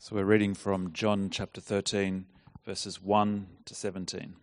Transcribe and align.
So 0.00 0.14
we're 0.14 0.24
reading 0.24 0.54
from 0.54 0.92
John 0.92 1.28
chapter 1.28 1.60
13, 1.60 2.24
verses 2.64 3.02
1 3.02 3.48
to 3.64 3.74
17. 3.74 4.36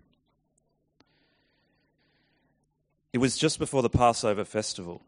It 3.14 3.20
was 3.20 3.38
just 3.38 3.58
before 3.58 3.82
the 3.82 3.90
Passover 3.90 4.44
festival. 4.44 5.04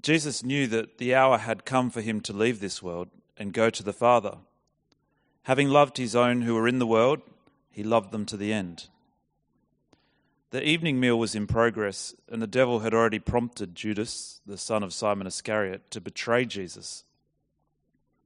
Jesus 0.00 0.42
knew 0.42 0.66
that 0.66 0.98
the 0.98 1.14
hour 1.14 1.38
had 1.38 1.64
come 1.64 1.88
for 1.88 2.00
him 2.00 2.20
to 2.22 2.32
leave 2.32 2.58
this 2.58 2.82
world 2.82 3.10
and 3.36 3.52
go 3.52 3.70
to 3.70 3.84
the 3.84 3.92
Father. 3.92 4.38
Having 5.44 5.68
loved 5.68 5.98
his 5.98 6.16
own 6.16 6.42
who 6.42 6.56
were 6.56 6.66
in 6.66 6.80
the 6.80 6.86
world, 6.86 7.20
he 7.70 7.84
loved 7.84 8.10
them 8.10 8.26
to 8.26 8.36
the 8.36 8.52
end. 8.52 8.88
The 10.50 10.66
evening 10.66 10.98
meal 10.98 11.16
was 11.16 11.36
in 11.36 11.46
progress, 11.46 12.12
and 12.28 12.42
the 12.42 12.48
devil 12.48 12.80
had 12.80 12.92
already 12.92 13.20
prompted 13.20 13.76
Judas, 13.76 14.40
the 14.44 14.58
son 14.58 14.82
of 14.82 14.92
Simon 14.92 15.28
Iscariot, 15.28 15.92
to 15.92 16.00
betray 16.00 16.44
Jesus. 16.44 17.04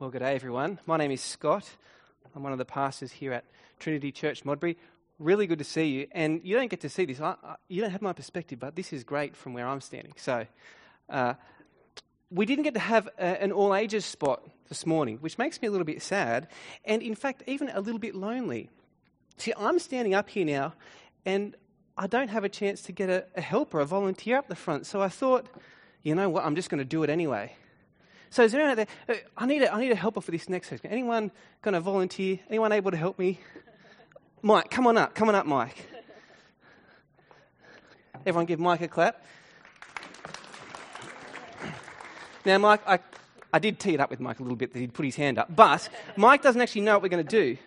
Well, 0.00 0.08
good 0.08 0.20
day, 0.20 0.34
everyone. 0.34 0.78
My 0.86 0.96
name 0.96 1.10
is 1.10 1.20
Scott. 1.20 1.68
I'm 2.34 2.42
one 2.42 2.52
of 2.52 2.58
the 2.58 2.64
pastors 2.64 3.12
here 3.12 3.34
at 3.34 3.44
Trinity 3.78 4.10
Church 4.10 4.46
Modbury. 4.46 4.78
Really 5.18 5.46
good 5.46 5.58
to 5.58 5.64
see 5.64 5.88
you. 5.88 6.06
And 6.12 6.40
you 6.42 6.56
don't 6.56 6.70
get 6.70 6.80
to 6.80 6.88
see 6.88 7.04
this. 7.04 7.20
I, 7.20 7.34
I, 7.44 7.56
you 7.68 7.82
don't 7.82 7.90
have 7.90 8.00
my 8.00 8.14
perspective, 8.14 8.58
but 8.58 8.76
this 8.76 8.94
is 8.94 9.04
great 9.04 9.36
from 9.36 9.52
where 9.52 9.68
I'm 9.68 9.82
standing. 9.82 10.14
So, 10.16 10.46
uh, 11.10 11.34
we 12.30 12.46
didn't 12.46 12.64
get 12.64 12.72
to 12.72 12.80
have 12.80 13.10
a, 13.18 13.42
an 13.42 13.52
all 13.52 13.74
ages 13.74 14.06
spot 14.06 14.42
this 14.70 14.86
morning, 14.86 15.18
which 15.18 15.36
makes 15.36 15.60
me 15.60 15.68
a 15.68 15.70
little 15.70 15.84
bit 15.84 16.00
sad, 16.00 16.48
and 16.86 17.02
in 17.02 17.14
fact, 17.14 17.42
even 17.46 17.68
a 17.68 17.80
little 17.82 18.00
bit 18.00 18.14
lonely. 18.14 18.70
See, 19.36 19.52
I'm 19.54 19.78
standing 19.78 20.14
up 20.14 20.30
here 20.30 20.46
now, 20.46 20.72
and 21.26 21.54
I 21.98 22.06
don't 22.06 22.28
have 22.28 22.44
a 22.44 22.48
chance 22.48 22.80
to 22.84 22.92
get 22.92 23.10
a, 23.10 23.26
a 23.36 23.42
helper, 23.42 23.80
a 23.80 23.84
volunteer 23.84 24.38
up 24.38 24.48
the 24.48 24.56
front. 24.56 24.86
So 24.86 25.02
I 25.02 25.10
thought, 25.10 25.46
you 26.02 26.14
know 26.14 26.30
what, 26.30 26.46
I'm 26.46 26.54
just 26.54 26.70
going 26.70 26.78
to 26.78 26.86
do 26.86 27.02
it 27.02 27.10
anyway. 27.10 27.54
So 28.30 28.44
is 28.44 28.52
there 28.52 28.60
anyone 28.60 28.76
there? 28.76 29.16
Uh, 29.16 29.20
I 29.36 29.46
need 29.46 29.62
a, 29.62 29.74
I 29.74 29.80
need 29.80 29.90
a 29.90 29.96
helper 29.96 30.20
for 30.20 30.30
this 30.30 30.48
next 30.48 30.68
section. 30.68 30.90
Anyone 30.90 31.32
going 31.62 31.74
to 31.74 31.80
volunteer? 31.80 32.38
Anyone 32.48 32.70
able 32.70 32.92
to 32.92 32.96
help 32.96 33.18
me? 33.18 33.40
Mike, 34.40 34.70
come 34.70 34.86
on 34.86 34.96
up. 34.96 35.14
Come 35.16 35.28
on 35.28 35.34
up, 35.34 35.46
Mike. 35.46 35.76
Everyone 38.24 38.46
give 38.46 38.60
Mike 38.60 38.82
a 38.82 38.88
clap. 38.88 39.24
Now, 42.44 42.58
Mike, 42.58 42.80
I, 42.86 43.00
I 43.52 43.58
did 43.58 43.80
tee 43.80 43.94
it 43.94 44.00
up 44.00 44.10
with 44.10 44.20
Mike 44.20 44.38
a 44.38 44.42
little 44.42 44.56
bit 44.56 44.72
that 44.72 44.78
he'd 44.78 44.94
put 44.94 45.04
his 45.04 45.16
hand 45.16 45.38
up, 45.38 45.54
but 45.54 45.88
Mike 46.16 46.42
doesn't 46.42 46.60
actually 46.60 46.82
know 46.82 46.94
what 46.94 47.02
we're 47.02 47.08
going 47.08 47.26
to 47.26 47.30
do. 47.30 47.58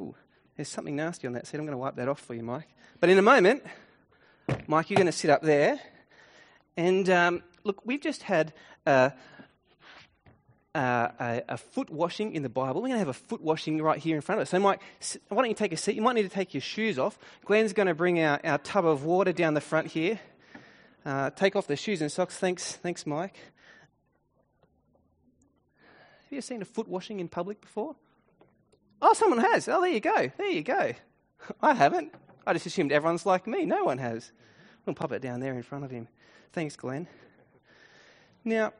Ooh, 0.00 0.14
there's 0.56 0.68
something 0.68 0.96
nasty 0.96 1.26
on 1.26 1.34
that 1.34 1.46
seat. 1.46 1.58
I'm 1.58 1.64
going 1.64 1.72
to 1.72 1.78
wipe 1.78 1.96
that 1.96 2.08
off 2.08 2.20
for 2.20 2.34
you, 2.34 2.42
Mike. 2.42 2.68
But 3.00 3.10
in 3.10 3.18
a 3.18 3.22
moment, 3.22 3.62
Mike, 4.66 4.90
you're 4.90 4.96
going 4.96 5.06
to 5.06 5.12
sit 5.12 5.30
up 5.30 5.42
there. 5.42 5.78
And 6.76 7.08
um, 7.10 7.42
look, 7.62 7.82
we've 7.84 8.00
just 8.00 8.22
had 8.22 8.52
uh, 8.86 9.10
a, 10.74 11.42
a, 11.48 11.56
foot 11.56 11.90
washing 11.90 12.32
in 12.32 12.42
the 12.42 12.48
Bible. 12.48 12.80
We're 12.80 12.88
going 12.88 12.92
to 12.92 12.98
have 12.98 13.08
a 13.08 13.12
foot 13.12 13.40
washing 13.40 13.80
right 13.80 13.98
here 13.98 14.16
in 14.16 14.22
front 14.22 14.40
of 14.40 14.42
us. 14.42 14.50
So, 14.50 14.58
Mike, 14.58 14.80
why 15.28 15.42
don't 15.42 15.48
you 15.48 15.54
take 15.54 15.72
a 15.72 15.76
seat? 15.76 15.94
You 15.94 16.02
might 16.02 16.14
need 16.14 16.22
to 16.22 16.28
take 16.28 16.54
your 16.54 16.60
shoes 16.60 16.98
off. 16.98 17.18
Glenn's 17.44 17.72
going 17.72 17.86
to 17.86 17.94
bring 17.94 18.20
our, 18.20 18.40
our 18.44 18.58
tub 18.58 18.84
of 18.84 19.04
water 19.04 19.32
down 19.32 19.54
the 19.54 19.60
front 19.60 19.88
here. 19.88 20.18
Uh, 21.04 21.30
take 21.30 21.54
off 21.54 21.66
the 21.66 21.76
shoes 21.76 22.00
and 22.00 22.10
socks. 22.10 22.36
Thanks, 22.38 22.72
thanks, 22.76 23.06
Mike. 23.06 23.36
Have 26.24 26.32
you 26.32 26.40
seen 26.40 26.62
a 26.62 26.64
foot 26.64 26.88
washing 26.88 27.20
in 27.20 27.28
public 27.28 27.60
before? 27.60 27.94
Oh, 29.00 29.12
someone 29.12 29.38
has. 29.38 29.68
Oh, 29.68 29.80
there 29.80 29.90
you 29.90 30.00
go. 30.00 30.32
There 30.36 30.50
you 30.50 30.62
go. 30.62 30.92
I 31.62 31.74
haven't. 31.74 32.12
I 32.46 32.52
just 32.52 32.66
assumed 32.66 32.90
everyone's 32.90 33.26
like 33.26 33.46
me. 33.46 33.64
No 33.64 33.84
one 33.84 33.98
has. 33.98 34.32
We'll 34.86 34.94
pop 34.94 35.12
it 35.12 35.22
down 35.22 35.40
there 35.40 35.54
in 35.54 35.62
front 35.62 35.84
of 35.84 35.90
him. 35.90 36.08
Thanks, 36.52 36.76
Glenn. 36.76 37.06
Now, 38.44 38.72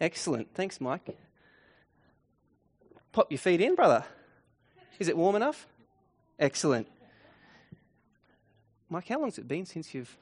Excellent. 0.00 0.54
Thanks, 0.54 0.80
Mike. 0.80 1.16
Pop 3.12 3.30
your 3.30 3.38
feet 3.38 3.60
in, 3.60 3.74
brother. 3.74 4.04
Is 4.98 5.08
it 5.08 5.16
warm 5.16 5.36
enough? 5.36 5.66
Excellent. 6.38 6.86
Mike, 8.88 9.08
how 9.08 9.20
long's 9.20 9.38
it 9.38 9.48
been 9.48 9.66
since 9.66 9.94
you've 9.94 10.16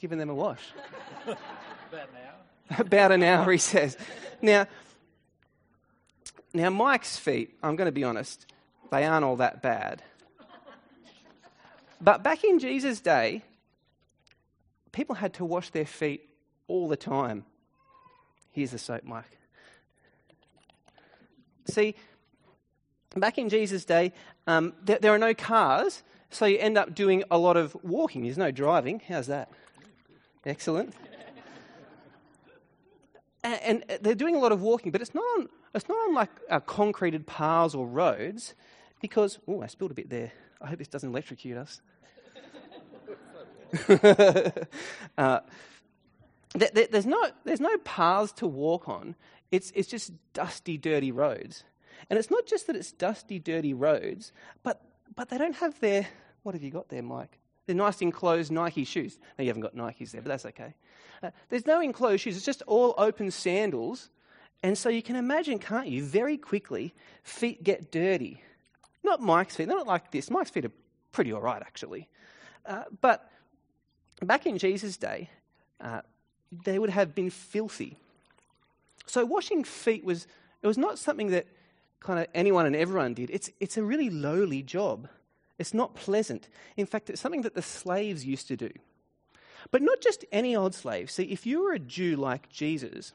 given 0.00 0.18
them 0.18 0.30
a 0.30 0.34
wash? 0.34 0.60
About 1.26 1.38
an 1.92 1.98
hour. 1.98 2.78
About 2.78 3.12
an 3.12 3.22
hour, 3.22 3.50
he 3.52 3.58
says. 3.58 3.96
Now, 4.42 4.66
now, 6.52 6.70
Mike's 6.70 7.18
feet, 7.18 7.54
I'm 7.62 7.76
going 7.76 7.86
to 7.86 7.92
be 7.92 8.04
honest, 8.04 8.46
they 8.90 9.04
aren't 9.04 9.24
all 9.24 9.36
that 9.36 9.62
bad. 9.62 10.02
But 12.00 12.22
back 12.22 12.44
in 12.44 12.58
Jesus' 12.58 13.00
day, 13.00 13.42
people 14.92 15.16
had 15.16 15.34
to 15.34 15.44
wash 15.44 15.70
their 15.70 15.86
feet 15.86 16.28
all 16.68 16.88
the 16.88 16.96
time. 16.96 17.44
Here's 18.56 18.70
the 18.70 18.78
soap, 18.78 19.04
Mike. 19.04 19.36
See, 21.66 21.94
back 23.14 23.36
in 23.36 23.50
Jesus' 23.50 23.84
day, 23.84 24.14
um, 24.46 24.72
there, 24.82 24.98
there, 24.98 25.12
are 25.12 25.18
no 25.18 25.34
cars, 25.34 26.02
so 26.30 26.46
you 26.46 26.56
end 26.58 26.78
up 26.78 26.94
doing 26.94 27.22
a 27.30 27.36
lot 27.36 27.58
of 27.58 27.76
walking. 27.84 28.22
There's 28.22 28.38
no 28.38 28.50
driving. 28.50 29.02
How's 29.06 29.26
that? 29.26 29.50
Excellent. 30.46 30.94
and, 33.44 33.84
and, 33.90 33.98
they're 34.00 34.14
doing 34.14 34.34
a 34.34 34.38
lot 34.38 34.52
of 34.52 34.62
walking, 34.62 34.90
but 34.90 35.02
it's 35.02 35.14
not 35.14 35.24
on, 35.36 35.50
it's 35.74 35.86
not 35.86 35.98
on 36.08 36.14
like 36.14 36.30
uh, 36.48 36.60
concreted 36.60 37.26
paths 37.26 37.74
or 37.74 37.86
roads, 37.86 38.54
because, 39.02 39.38
oh, 39.46 39.60
I 39.60 39.66
spilled 39.66 39.90
a 39.90 39.94
bit 39.94 40.08
there. 40.08 40.32
I 40.62 40.68
hope 40.68 40.78
this 40.78 40.88
doesn't 40.88 41.10
electrocute 41.10 41.58
us. 41.58 41.82
uh, 45.18 45.40
there's 46.60 47.06
no, 47.06 47.30
there's 47.44 47.60
no 47.60 47.76
paths 47.78 48.32
to 48.32 48.46
walk 48.46 48.88
on. 48.88 49.14
It's, 49.50 49.72
it's 49.74 49.88
just 49.88 50.12
dusty, 50.32 50.76
dirty 50.78 51.12
roads. 51.12 51.64
And 52.10 52.18
it's 52.18 52.30
not 52.30 52.46
just 52.46 52.66
that 52.66 52.76
it's 52.76 52.92
dusty, 52.92 53.38
dirty 53.38 53.74
roads, 53.74 54.32
but, 54.62 54.80
but 55.14 55.28
they 55.28 55.38
don't 55.38 55.56
have 55.56 55.78
their, 55.80 56.06
what 56.42 56.54
have 56.54 56.62
you 56.62 56.70
got 56.70 56.88
there, 56.88 57.02
Mike? 57.02 57.38
They're 57.66 57.74
nice 57.74 58.00
enclosed 58.00 58.52
Nike 58.52 58.84
shoes. 58.84 59.18
No, 59.38 59.42
you 59.42 59.48
haven't 59.48 59.62
got 59.62 59.74
Nikes 59.74 60.12
there, 60.12 60.22
but 60.22 60.28
that's 60.28 60.46
okay. 60.46 60.74
Uh, 61.22 61.30
there's 61.48 61.66
no 61.66 61.80
enclosed 61.80 62.22
shoes, 62.22 62.36
it's 62.36 62.46
just 62.46 62.62
all 62.66 62.94
open 62.96 63.30
sandals. 63.30 64.10
And 64.62 64.76
so 64.78 64.88
you 64.88 65.02
can 65.02 65.16
imagine, 65.16 65.58
can't 65.58 65.88
you, 65.88 66.04
very 66.04 66.36
quickly, 66.36 66.94
feet 67.22 67.62
get 67.62 67.90
dirty. 67.90 68.42
Not 69.02 69.20
Mike's 69.20 69.56
feet, 69.56 69.68
they're 69.68 69.76
not 69.76 69.86
like 69.86 70.10
this. 70.10 70.30
Mike's 70.30 70.50
feet 70.50 70.64
are 70.64 70.72
pretty 71.12 71.32
all 71.32 71.40
right, 71.40 71.62
actually. 71.62 72.08
Uh, 72.64 72.84
but 73.00 73.30
back 74.22 74.46
in 74.46 74.58
Jesus' 74.58 74.96
day, 74.96 75.28
uh, 75.80 76.02
they 76.50 76.78
would 76.78 76.90
have 76.90 77.14
been 77.14 77.30
filthy. 77.30 77.96
So 79.06 79.24
washing 79.24 79.64
feet 79.64 80.04
was, 80.04 80.26
it 80.62 80.66
was 80.66 80.78
not 80.78 80.98
something 80.98 81.30
that 81.30 81.46
kind 82.00 82.18
of 82.20 82.26
anyone 82.34 82.66
and 82.66 82.76
everyone 82.76 83.14
did. 83.14 83.30
It's, 83.30 83.50
it's 83.60 83.76
a 83.76 83.82
really 83.82 84.10
lowly 84.10 84.62
job. 84.62 85.08
It's 85.58 85.72
not 85.72 85.94
pleasant. 85.94 86.48
In 86.76 86.86
fact, 86.86 87.08
it's 87.10 87.20
something 87.20 87.42
that 87.42 87.54
the 87.54 87.62
slaves 87.62 88.24
used 88.24 88.48
to 88.48 88.56
do. 88.56 88.70
But 89.70 89.82
not 89.82 90.00
just 90.00 90.24
any 90.30 90.54
old 90.54 90.74
slave. 90.74 91.10
See, 91.10 91.24
if 91.24 91.46
you 91.46 91.62
were 91.62 91.72
a 91.72 91.78
Jew 91.78 92.16
like 92.16 92.48
Jesus, 92.48 93.12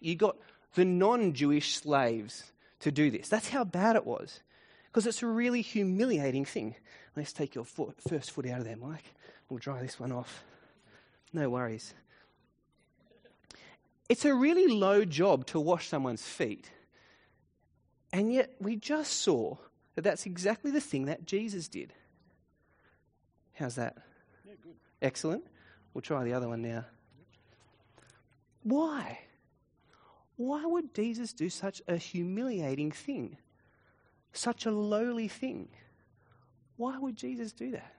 you 0.00 0.16
got 0.16 0.36
the 0.74 0.84
non 0.84 1.32
Jewish 1.32 1.76
slaves 1.76 2.52
to 2.80 2.90
do 2.90 3.10
this. 3.10 3.28
That's 3.28 3.48
how 3.48 3.64
bad 3.64 3.96
it 3.96 4.04
was. 4.04 4.40
Because 4.86 5.06
it's 5.06 5.22
a 5.22 5.26
really 5.26 5.62
humiliating 5.62 6.44
thing. 6.44 6.74
Let's 7.16 7.32
take 7.32 7.54
your 7.54 7.64
foot, 7.64 7.96
first 8.08 8.32
foot 8.32 8.46
out 8.46 8.58
of 8.58 8.64
there, 8.64 8.76
Mike. 8.76 9.14
We'll 9.48 9.58
dry 9.58 9.80
this 9.80 9.98
one 9.98 10.12
off. 10.12 10.44
No 11.34 11.50
worries. 11.50 11.92
It's 14.08 14.24
a 14.24 14.32
really 14.32 14.68
low 14.68 15.04
job 15.04 15.46
to 15.46 15.58
wash 15.58 15.88
someone's 15.88 16.22
feet. 16.22 16.70
And 18.12 18.32
yet, 18.32 18.54
we 18.60 18.76
just 18.76 19.14
saw 19.14 19.56
that 19.96 20.02
that's 20.02 20.26
exactly 20.26 20.70
the 20.70 20.80
thing 20.80 21.06
that 21.06 21.26
Jesus 21.26 21.66
did. 21.66 21.92
How's 23.54 23.74
that? 23.74 23.96
Yeah, 24.46 24.54
good. 24.62 24.74
Excellent. 25.02 25.44
We'll 25.92 26.02
try 26.02 26.22
the 26.22 26.34
other 26.34 26.48
one 26.48 26.62
now. 26.62 26.84
Why? 28.62 29.18
Why 30.36 30.64
would 30.64 30.94
Jesus 30.94 31.32
do 31.32 31.50
such 31.50 31.82
a 31.88 31.96
humiliating 31.96 32.92
thing? 32.92 33.38
Such 34.32 34.66
a 34.66 34.70
lowly 34.70 35.28
thing? 35.28 35.68
Why 36.76 36.98
would 36.98 37.16
Jesus 37.16 37.52
do 37.52 37.72
that? 37.72 37.92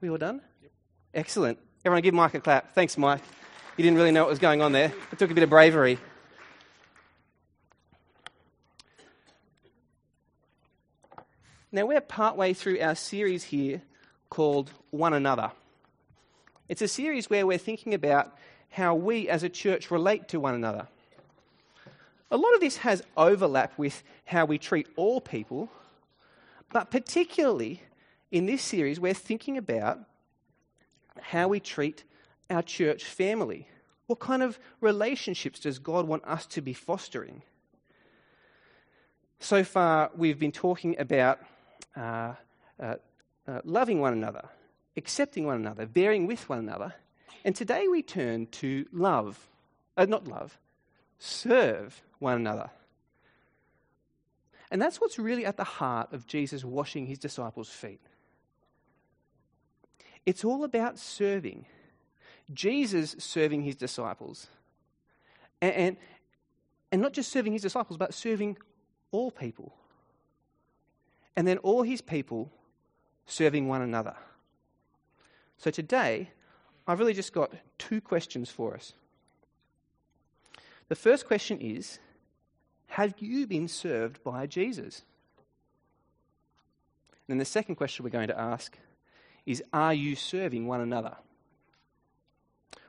We 0.00 0.10
all 0.10 0.18
done? 0.18 0.40
Yep. 0.62 0.70
Excellent. 1.14 1.58
Everyone 1.88 2.02
give 2.02 2.12
Mike 2.12 2.34
a 2.34 2.40
clap. 2.40 2.74
Thanks, 2.74 2.98
Mike. 2.98 3.22
You 3.78 3.82
didn't 3.82 3.96
really 3.96 4.10
know 4.10 4.24
what 4.24 4.28
was 4.28 4.38
going 4.38 4.60
on 4.60 4.72
there. 4.72 4.92
It 5.10 5.18
took 5.18 5.30
a 5.30 5.34
bit 5.34 5.42
of 5.42 5.48
bravery. 5.48 5.98
Now, 11.72 11.86
we're 11.86 12.02
partway 12.02 12.52
through 12.52 12.78
our 12.82 12.94
series 12.94 13.44
here 13.44 13.80
called 14.28 14.70
One 14.90 15.14
Another. 15.14 15.50
It's 16.68 16.82
a 16.82 16.88
series 16.88 17.30
where 17.30 17.46
we're 17.46 17.56
thinking 17.56 17.94
about 17.94 18.36
how 18.68 18.94
we 18.94 19.26
as 19.30 19.42
a 19.42 19.48
church 19.48 19.90
relate 19.90 20.28
to 20.28 20.40
one 20.40 20.54
another. 20.54 20.88
A 22.30 22.36
lot 22.36 22.54
of 22.54 22.60
this 22.60 22.76
has 22.76 23.02
overlap 23.16 23.72
with 23.78 24.02
how 24.26 24.44
we 24.44 24.58
treat 24.58 24.88
all 24.96 25.22
people, 25.22 25.70
but 26.70 26.90
particularly 26.90 27.80
in 28.30 28.44
this 28.44 28.60
series, 28.60 29.00
we're 29.00 29.14
thinking 29.14 29.56
about 29.56 30.00
how 31.22 31.48
we 31.48 31.60
treat 31.60 32.04
our 32.50 32.62
church 32.62 33.04
family. 33.04 33.68
What 34.06 34.20
kind 34.20 34.42
of 34.42 34.58
relationships 34.80 35.60
does 35.60 35.78
God 35.78 36.06
want 36.06 36.24
us 36.24 36.46
to 36.46 36.62
be 36.62 36.72
fostering? 36.72 37.42
So 39.40 39.62
far, 39.62 40.10
we've 40.16 40.38
been 40.38 40.52
talking 40.52 40.98
about 40.98 41.40
uh, 41.96 42.34
uh, 42.80 42.94
uh, 43.46 43.60
loving 43.64 44.00
one 44.00 44.12
another, 44.12 44.48
accepting 44.96 45.46
one 45.46 45.56
another, 45.56 45.86
bearing 45.86 46.26
with 46.26 46.48
one 46.48 46.58
another. 46.58 46.94
And 47.44 47.54
today 47.54 47.86
we 47.88 48.02
turn 48.02 48.46
to 48.46 48.86
love, 48.92 49.48
uh, 49.96 50.06
not 50.06 50.26
love, 50.26 50.58
serve 51.18 52.02
one 52.18 52.34
another. 52.34 52.70
And 54.70 54.82
that's 54.82 55.00
what's 55.00 55.18
really 55.18 55.46
at 55.46 55.56
the 55.56 55.64
heart 55.64 56.12
of 56.12 56.26
Jesus 56.26 56.64
washing 56.64 57.06
his 57.06 57.18
disciples' 57.18 57.70
feet. 57.70 58.00
It's 60.26 60.44
all 60.44 60.64
about 60.64 60.98
serving. 60.98 61.66
Jesus 62.52 63.16
serving 63.18 63.62
his 63.62 63.76
disciples. 63.76 64.48
And, 65.60 65.74
and, 65.74 65.96
and 66.92 67.02
not 67.02 67.12
just 67.12 67.30
serving 67.30 67.52
his 67.52 67.62
disciples, 67.62 67.96
but 67.96 68.14
serving 68.14 68.56
all 69.10 69.30
people. 69.30 69.74
And 71.36 71.46
then 71.46 71.58
all 71.58 71.82
his 71.82 72.00
people 72.00 72.50
serving 73.26 73.68
one 73.68 73.82
another. 73.82 74.16
So 75.58 75.70
today, 75.70 76.30
I've 76.86 76.98
really 76.98 77.14
just 77.14 77.32
got 77.32 77.52
two 77.76 78.00
questions 78.00 78.50
for 78.50 78.74
us. 78.74 78.94
The 80.88 80.94
first 80.94 81.26
question 81.26 81.60
is 81.60 81.98
Have 82.88 83.14
you 83.18 83.46
been 83.46 83.68
served 83.68 84.22
by 84.24 84.46
Jesus? 84.46 85.02
And 87.10 87.34
then 87.34 87.38
the 87.38 87.44
second 87.44 87.74
question 87.74 88.04
we're 88.04 88.10
going 88.10 88.28
to 88.28 88.40
ask 88.40 88.78
is 89.48 89.64
Are 89.72 89.94
you 89.94 90.14
serving 90.14 90.66
one 90.66 90.82
another? 90.82 91.16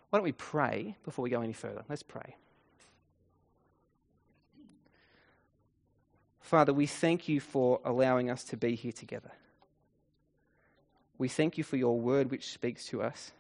Why 0.10 0.20
don't 0.20 0.24
we 0.24 0.34
pray 0.34 0.98
before 1.06 1.24
we 1.24 1.30
go 1.30 1.42
any 1.42 1.54
further? 1.54 1.86
Let's 1.88 2.04
pray. 2.04 2.36
Father, 6.42 6.74
we 6.74 6.86
thank 6.86 7.30
you 7.30 7.40
for 7.40 7.80
allowing 7.86 8.30
us 8.30 8.44
to 8.46 8.58
be 8.58 8.76
here 8.76 8.92
together. 8.92 9.32
We 11.18 11.30
thank 11.30 11.58
you 11.58 11.64
for 11.64 11.78
your 11.78 11.98
word 11.98 12.30
which 12.30 12.52
speaks 12.52 12.86
to 12.88 13.04
us. 13.04 13.32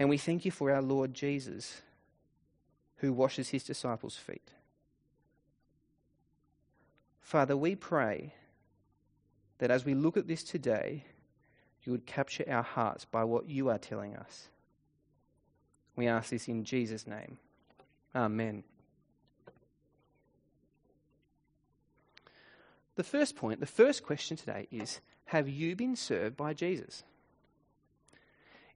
And 0.00 0.08
we 0.08 0.18
thank 0.18 0.44
you 0.44 0.50
for 0.50 0.72
our 0.72 0.82
Lord 0.82 1.14
Jesus, 1.14 1.80
who 2.96 3.12
washes 3.12 3.50
his 3.50 3.62
disciples' 3.62 4.16
feet. 4.16 4.50
Father, 7.20 7.56
we 7.56 7.76
pray 7.76 8.34
that 9.58 9.70
as 9.70 9.84
we 9.84 9.94
look 9.94 10.16
at 10.16 10.26
this 10.26 10.42
today, 10.42 11.04
you 11.86 11.92
would 11.92 12.06
capture 12.06 12.44
our 12.48 12.62
hearts 12.62 13.04
by 13.04 13.24
what 13.24 13.48
you 13.48 13.68
are 13.68 13.78
telling 13.78 14.16
us. 14.16 14.48
We 15.94 16.08
ask 16.08 16.30
this 16.30 16.48
in 16.48 16.64
Jesus' 16.64 17.06
name. 17.06 17.38
Amen. 18.14 18.64
The 22.96 23.04
first 23.04 23.36
point, 23.36 23.60
the 23.60 23.66
first 23.66 24.02
question 24.02 24.36
today 24.36 24.68
is 24.70 25.00
have 25.26 25.48
you 25.48 25.76
been 25.76 25.96
served 25.96 26.36
by 26.36 26.54
Jesus? 26.54 27.02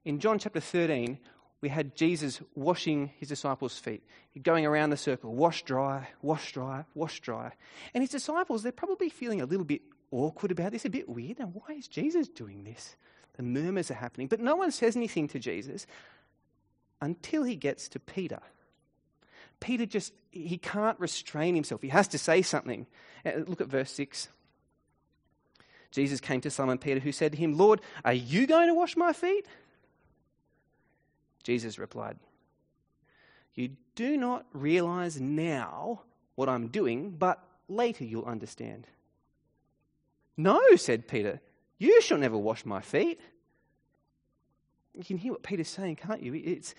In 0.05 0.19
John 0.19 0.39
chapter 0.39 0.59
13, 0.59 1.17
we 1.61 1.69
had 1.69 1.95
Jesus 1.95 2.41
washing 2.55 3.11
his 3.17 3.29
disciples' 3.29 3.77
feet, 3.77 4.03
going 4.41 4.65
around 4.65 4.89
the 4.89 4.97
circle, 4.97 5.35
wash 5.35 5.63
dry, 5.63 6.07
wash 6.21 6.51
dry, 6.51 6.85
wash 6.95 7.19
dry. 7.19 7.51
And 7.93 8.01
his 8.01 8.09
disciples, 8.09 8.63
they're 8.63 8.71
probably 8.71 9.09
feeling 9.09 9.41
a 9.41 9.45
little 9.45 9.65
bit 9.65 9.81
awkward 10.11 10.51
about 10.51 10.71
this, 10.71 10.85
a 10.85 10.89
bit 10.89 11.09
weird. 11.09 11.39
And 11.39 11.53
why 11.53 11.75
is 11.75 11.87
Jesus 11.87 12.27
doing 12.27 12.63
this? 12.63 12.95
The 13.33 13.43
murmurs 13.43 13.89
are 13.89 13.95
happening. 13.95 14.27
But 14.27 14.39
no 14.39 14.55
one 14.55 14.71
says 14.71 14.95
anything 14.95 15.27
to 15.29 15.39
Jesus 15.39 15.87
until 17.01 17.43
he 17.43 17.55
gets 17.55 17.89
to 17.89 17.99
Peter. 17.99 18.39
Peter 19.59 19.85
just, 19.85 20.13
he 20.31 20.57
can't 20.57 20.99
restrain 20.99 21.55
himself. 21.55 21.81
He 21.81 21.89
has 21.89 22.07
to 22.09 22.17
say 22.17 22.41
something. 22.41 22.87
Uh, 23.25 23.31
look 23.47 23.61
at 23.61 23.67
verse 23.67 23.91
6. 23.91 24.27
Jesus 25.91 26.19
came 26.19 26.41
to 26.41 26.49
Simon 26.49 26.77
Peter, 26.77 26.99
who 26.99 27.11
said 27.11 27.33
to 27.33 27.37
him, 27.37 27.57
Lord, 27.57 27.81
are 28.03 28.13
you 28.13 28.47
going 28.47 28.67
to 28.67 28.73
wash 28.73 28.95
my 28.95 29.13
feet? 29.13 29.45
Jesus 31.43 31.77
replied, 31.77 32.17
You 33.53 33.71
do 33.95 34.17
not 34.17 34.45
realize 34.53 35.19
now 35.19 36.01
what 36.35 36.49
I'm 36.49 36.67
doing, 36.67 37.11
but 37.11 37.43
later 37.67 38.03
you'll 38.03 38.25
understand. 38.25 38.87
No, 40.37 40.59
said 40.75 41.07
Peter, 41.07 41.41
you 41.77 42.01
shall 42.01 42.17
never 42.17 42.37
wash 42.37 42.65
my 42.65 42.81
feet. 42.81 43.19
You 44.93 45.03
can 45.03 45.17
hear 45.17 45.31
what 45.31 45.43
Peter's 45.43 45.69
saying, 45.69 45.97
can't 45.97 46.21
you? 46.21 46.33
It's, 46.33 46.75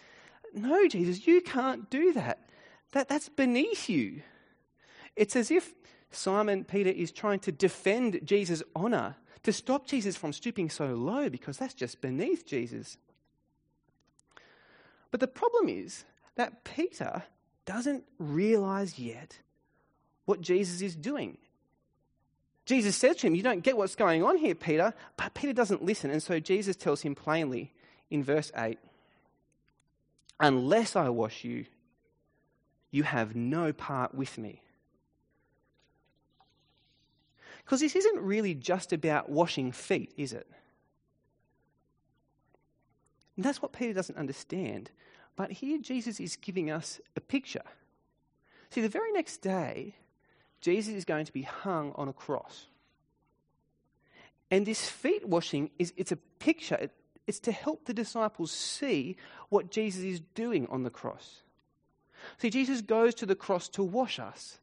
no, 0.54 0.86
Jesus, 0.88 1.26
you 1.26 1.40
can't 1.40 1.88
do 1.90 2.12
that. 2.12 2.48
that 2.92 3.08
that's 3.08 3.28
beneath 3.28 3.88
you. 3.88 4.22
It's 5.16 5.36
as 5.36 5.50
if 5.50 5.72
Simon 6.10 6.64
Peter 6.64 6.90
is 6.90 7.10
trying 7.10 7.40
to 7.40 7.52
defend 7.52 8.20
Jesus' 8.24 8.62
honor, 8.76 9.16
to 9.42 9.52
stop 9.52 9.86
Jesus 9.86 10.16
from 10.16 10.32
stooping 10.32 10.70
so 10.70 10.94
low, 10.94 11.28
because 11.28 11.58
that's 11.58 11.74
just 11.74 12.00
beneath 12.00 12.46
Jesus. 12.46 12.96
But 15.10 15.20
the 15.20 15.28
problem 15.28 15.68
is 15.68 16.04
that 16.36 16.64
Peter 16.64 17.22
doesn't 17.64 18.04
realize 18.18 18.98
yet 18.98 19.38
what 20.24 20.40
Jesus 20.40 20.80
is 20.80 20.96
doing. 20.96 21.38
Jesus 22.64 22.96
says 22.96 23.16
to 23.16 23.26
him, 23.26 23.34
You 23.34 23.42
don't 23.42 23.62
get 23.62 23.76
what's 23.76 23.96
going 23.96 24.22
on 24.22 24.36
here, 24.36 24.54
Peter. 24.54 24.94
But 25.16 25.34
Peter 25.34 25.52
doesn't 25.52 25.84
listen. 25.84 26.10
And 26.10 26.22
so 26.22 26.38
Jesus 26.38 26.76
tells 26.76 27.02
him 27.02 27.14
plainly 27.14 27.72
in 28.10 28.22
verse 28.22 28.52
8 28.56 28.78
Unless 30.40 30.96
I 30.96 31.08
wash 31.08 31.44
you, 31.44 31.66
you 32.90 33.02
have 33.04 33.34
no 33.34 33.72
part 33.72 34.14
with 34.14 34.38
me. 34.38 34.62
Because 37.64 37.80
this 37.80 37.96
isn't 37.96 38.20
really 38.20 38.54
just 38.54 38.92
about 38.92 39.30
washing 39.30 39.72
feet, 39.72 40.12
is 40.16 40.32
it? 40.32 40.46
And 43.36 43.44
that's 43.44 43.62
what 43.62 43.72
Peter 43.72 43.94
doesn't 43.94 44.18
understand. 44.18 44.90
But 45.36 45.52
here 45.52 45.78
Jesus 45.78 46.20
is 46.20 46.36
giving 46.36 46.70
us 46.70 47.00
a 47.16 47.20
picture. 47.20 47.62
See, 48.70 48.80
the 48.80 48.88
very 48.88 49.12
next 49.12 49.38
day, 49.38 49.94
Jesus 50.62 50.94
is 50.94 51.04
going 51.04 51.26
to 51.26 51.32
be 51.32 51.42
hung 51.42 51.92
on 51.96 52.08
a 52.08 52.12
cross. 52.12 52.66
And 54.50 54.64
this 54.64 54.88
feet 54.88 55.28
washing 55.28 55.70
is 55.78 55.92
it's 55.96 56.12
a 56.12 56.16
picture. 56.16 56.76
It, 56.76 56.92
it's 57.26 57.40
to 57.40 57.52
help 57.52 57.84
the 57.84 57.94
disciples 57.94 58.52
see 58.52 59.16
what 59.48 59.70
Jesus 59.70 60.02
is 60.02 60.20
doing 60.34 60.66
on 60.68 60.84
the 60.84 60.90
cross. 60.90 61.42
See, 62.38 62.50
Jesus 62.50 62.80
goes 62.80 63.14
to 63.16 63.26
the 63.26 63.34
cross 63.34 63.68
to 63.70 63.82
wash 63.82 64.18
us, 64.18 64.58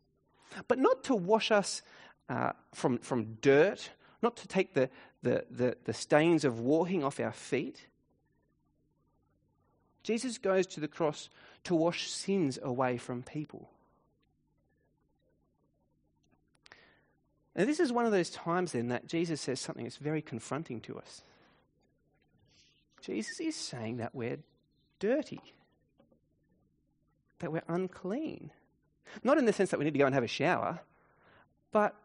but 0.67 0.79
not 0.79 1.03
to 1.05 1.15
wash 1.15 1.51
us 1.51 1.81
uh, 2.29 2.53
from, 2.73 2.99
from 2.99 3.37
dirt, 3.41 3.89
not 4.21 4.37
to 4.37 4.47
take 4.47 4.73
the, 4.73 4.89
the, 5.21 5.45
the, 5.51 5.77
the 5.83 5.93
stains 5.93 6.45
of 6.45 6.59
walking 6.59 7.03
off 7.03 7.19
our 7.19 7.33
feet. 7.33 7.87
Jesus 10.03 10.37
goes 10.37 10.65
to 10.67 10.79
the 10.79 10.87
cross 10.87 11.29
to 11.65 11.75
wash 11.75 12.09
sins 12.09 12.57
away 12.61 12.97
from 12.97 13.21
people. 13.21 13.69
And 17.59 17.67
this 17.67 17.81
is 17.81 17.91
one 17.91 18.05
of 18.05 18.13
those 18.13 18.29
times 18.29 18.71
then 18.71 18.87
that 18.87 19.05
Jesus 19.05 19.41
says 19.41 19.59
something 19.59 19.83
that's 19.83 19.97
very 19.97 20.21
confronting 20.21 20.79
to 20.79 20.97
us. 20.97 21.23
Jesus 23.01 23.41
is 23.41 23.53
saying 23.53 23.97
that 23.97 24.15
we're 24.15 24.37
dirty, 24.99 25.41
that 27.39 27.51
we're 27.51 27.63
unclean. 27.67 28.51
Not 29.25 29.37
in 29.37 29.43
the 29.43 29.51
sense 29.51 29.71
that 29.71 29.77
we 29.77 29.83
need 29.83 29.91
to 29.91 29.99
go 29.99 30.05
and 30.05 30.15
have 30.15 30.23
a 30.23 30.27
shower, 30.27 30.79
but, 31.73 31.95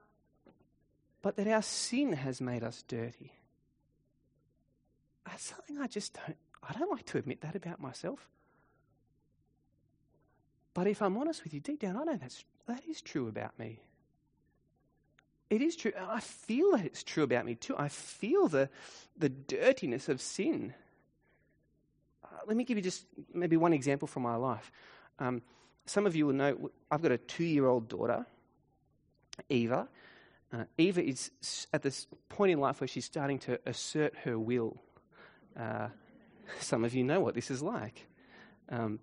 but 1.22 1.36
that 1.36 1.46
our 1.46 1.62
sin 1.62 2.14
has 2.14 2.40
made 2.40 2.64
us 2.64 2.82
dirty. 2.88 3.32
That's 5.24 5.44
something 5.44 5.78
I 5.78 5.86
just 5.86 6.14
don't, 6.14 6.36
I 6.68 6.72
don't 6.72 6.90
like 6.90 7.06
to 7.06 7.18
admit 7.18 7.42
that 7.42 7.54
about 7.54 7.80
myself. 7.80 8.28
But 10.74 10.88
if 10.88 11.00
I'm 11.00 11.16
honest 11.16 11.44
with 11.44 11.54
you, 11.54 11.60
deep 11.60 11.78
down, 11.78 11.96
I 11.96 12.02
know 12.02 12.16
that's, 12.16 12.44
that 12.66 12.82
is 12.88 13.00
true 13.00 13.28
about 13.28 13.56
me. 13.56 13.78
It 15.50 15.62
is 15.62 15.76
true. 15.76 15.92
I 16.08 16.20
feel 16.20 16.72
that 16.72 16.84
it's 16.84 17.02
true 17.02 17.22
about 17.22 17.44
me 17.44 17.54
too. 17.54 17.74
I 17.76 17.88
feel 17.88 18.48
the, 18.48 18.68
the 19.16 19.28
dirtiness 19.28 20.08
of 20.08 20.20
sin. 20.20 20.74
Uh, 22.24 22.28
let 22.46 22.56
me 22.56 22.64
give 22.64 22.76
you 22.76 22.82
just 22.82 23.06
maybe 23.32 23.56
one 23.56 23.72
example 23.72 24.08
from 24.08 24.22
my 24.22 24.36
life. 24.36 24.72
Um, 25.18 25.42
some 25.86 26.06
of 26.06 26.16
you 26.16 26.26
will 26.26 26.34
know 26.34 26.70
I've 26.90 27.02
got 27.02 27.12
a 27.12 27.18
two 27.18 27.44
year 27.44 27.66
old 27.66 27.88
daughter, 27.88 28.26
Eva. 29.48 29.88
Uh, 30.52 30.64
Eva 30.78 31.04
is 31.04 31.30
at 31.72 31.82
this 31.82 32.06
point 32.28 32.52
in 32.52 32.60
life 32.60 32.80
where 32.80 32.88
she's 32.88 33.04
starting 33.04 33.38
to 33.40 33.58
assert 33.66 34.14
her 34.24 34.38
will. 34.38 34.80
Uh, 35.58 35.88
some 36.60 36.84
of 36.84 36.94
you 36.94 37.04
know 37.04 37.20
what 37.20 37.34
this 37.34 37.50
is 37.50 37.62
like. 37.62 38.06
Um, 38.68 39.00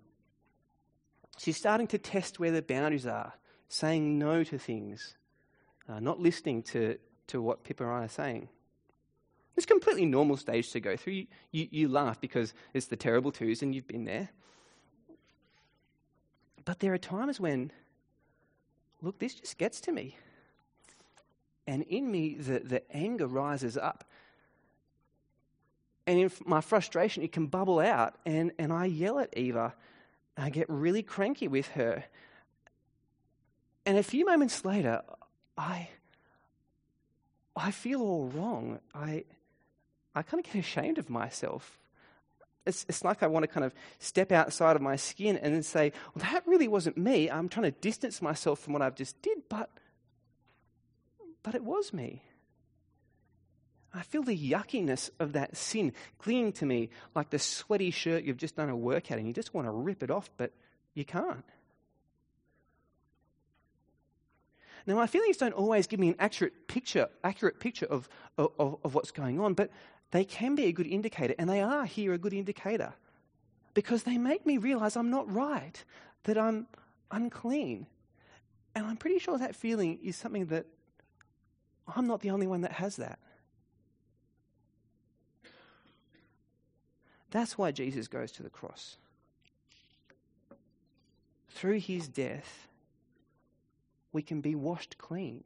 she's 1.38 1.56
starting 1.56 1.86
to 1.88 1.98
test 1.98 2.40
where 2.40 2.50
the 2.50 2.62
boundaries 2.62 3.06
are, 3.06 3.34
saying 3.68 4.18
no 4.18 4.44
to 4.44 4.58
things, 4.58 5.16
uh, 5.88 6.00
not 6.00 6.20
listening 6.20 6.62
to, 6.62 6.98
to 7.28 7.42
what 7.42 7.64
Pippa 7.64 7.84
and 7.84 8.04
are 8.04 8.08
saying. 8.08 8.48
It's 9.56 9.64
a 9.64 9.68
completely 9.68 10.06
normal 10.06 10.36
stage 10.36 10.70
to 10.72 10.80
go 10.80 10.96
through. 10.96 11.12
You, 11.12 11.26
you, 11.50 11.68
you 11.70 11.88
laugh 11.88 12.20
because 12.20 12.54
it's 12.72 12.86
the 12.86 12.96
terrible 12.96 13.32
twos 13.32 13.62
and 13.62 13.74
you've 13.74 13.86
been 13.86 14.04
there. 14.04 14.30
But 16.64 16.80
there 16.80 16.94
are 16.94 16.98
times 16.98 17.40
when, 17.40 17.72
look, 19.02 19.18
this 19.18 19.34
just 19.34 19.58
gets 19.58 19.80
to 19.82 19.92
me. 19.92 20.16
And 21.66 21.82
in 21.84 22.10
me, 22.10 22.34
the, 22.34 22.60
the 22.60 22.96
anger 22.96 23.26
rises 23.26 23.76
up. 23.76 24.04
And 26.06 26.18
in 26.18 26.30
my 26.46 26.60
frustration, 26.60 27.22
it 27.22 27.32
can 27.32 27.46
bubble 27.46 27.78
out. 27.78 28.16
And, 28.26 28.52
and 28.58 28.72
I 28.72 28.86
yell 28.86 29.18
at 29.18 29.36
Eva. 29.36 29.74
I 30.36 30.50
get 30.50 30.68
really 30.68 31.02
cranky 31.02 31.46
with 31.46 31.68
her. 31.68 32.04
And 33.84 33.98
a 33.98 34.02
few 34.02 34.24
moments 34.24 34.64
later, 34.64 35.02
I, 35.56 35.88
I 37.54 37.70
feel 37.70 38.00
all 38.00 38.26
wrong. 38.28 38.80
I, 38.94 39.24
I 40.14 40.22
kind 40.22 40.44
of 40.44 40.50
get 40.50 40.58
ashamed 40.58 40.98
of 40.98 41.10
myself. 41.10 41.78
It's, 42.64 42.86
it's 42.88 43.04
like 43.04 43.22
I 43.22 43.26
want 43.26 43.42
to 43.42 43.48
kind 43.48 43.64
of 43.64 43.74
step 43.98 44.30
outside 44.30 44.76
of 44.76 44.82
my 44.82 44.96
skin 44.96 45.36
and 45.36 45.54
then 45.54 45.62
say, 45.62 45.92
well, 46.14 46.24
that 46.30 46.46
really 46.46 46.68
wasn't 46.68 46.96
me. 46.96 47.28
I'm 47.28 47.48
trying 47.48 47.64
to 47.64 47.72
distance 47.72 48.22
myself 48.22 48.60
from 48.60 48.72
what 48.72 48.82
I've 48.82 48.94
just 48.94 49.20
did, 49.20 49.38
but, 49.48 49.68
but 51.42 51.54
it 51.54 51.64
was 51.64 51.92
me. 51.92 52.22
I 53.94 54.02
feel 54.02 54.22
the 54.22 54.36
yuckiness 54.36 55.10
of 55.18 55.34
that 55.34 55.56
sin 55.56 55.92
clinging 56.18 56.52
to 56.52 56.66
me 56.66 56.88
like 57.14 57.30
the 57.30 57.38
sweaty 57.38 57.90
shirt 57.90 58.24
you've 58.24 58.38
just 58.38 58.56
done 58.56 58.70
a 58.70 58.76
workout 58.76 59.18
and 59.18 59.26
you 59.26 59.34
just 59.34 59.52
want 59.52 59.66
to 59.66 59.70
rip 59.70 60.02
it 60.02 60.10
off, 60.10 60.30
but 60.36 60.52
you 60.94 61.04
can't. 61.04 61.44
Now, 64.86 64.96
my 64.96 65.06
feelings 65.06 65.36
don't 65.36 65.54
always 65.54 65.86
give 65.86 66.00
me 66.00 66.08
an 66.08 66.16
accurate 66.18 66.66
picture, 66.66 67.08
accurate 67.22 67.60
picture 67.60 67.86
of, 67.86 68.08
of, 68.36 68.78
of 68.82 68.94
what's 68.94 69.10
going 69.10 69.38
on, 69.40 69.54
but 69.54 69.70
they 70.10 70.24
can 70.24 70.54
be 70.54 70.64
a 70.64 70.72
good 70.72 70.86
indicator, 70.86 71.34
and 71.38 71.48
they 71.48 71.60
are 71.60 71.84
here 71.84 72.12
a 72.12 72.18
good 72.18 72.32
indicator 72.32 72.92
because 73.74 74.02
they 74.02 74.18
make 74.18 74.44
me 74.44 74.58
realize 74.58 74.96
I'm 74.96 75.10
not 75.10 75.32
right, 75.32 75.82
that 76.24 76.36
I'm 76.36 76.66
unclean. 77.10 77.86
And 78.74 78.86
I'm 78.86 78.96
pretty 78.96 79.18
sure 79.18 79.38
that 79.38 79.54
feeling 79.54 79.98
is 80.02 80.16
something 80.16 80.46
that 80.46 80.66
I'm 81.94 82.06
not 82.06 82.20
the 82.20 82.30
only 82.30 82.46
one 82.46 82.62
that 82.62 82.72
has 82.72 82.96
that. 82.96 83.18
That's 87.30 87.56
why 87.56 87.70
Jesus 87.70 88.08
goes 88.08 88.30
to 88.32 88.42
the 88.42 88.50
cross. 88.50 88.96
Through 91.48 91.80
his 91.80 92.08
death, 92.08 92.68
we 94.12 94.22
can 94.22 94.40
be 94.40 94.54
washed 94.54 94.98
clean, 94.98 95.44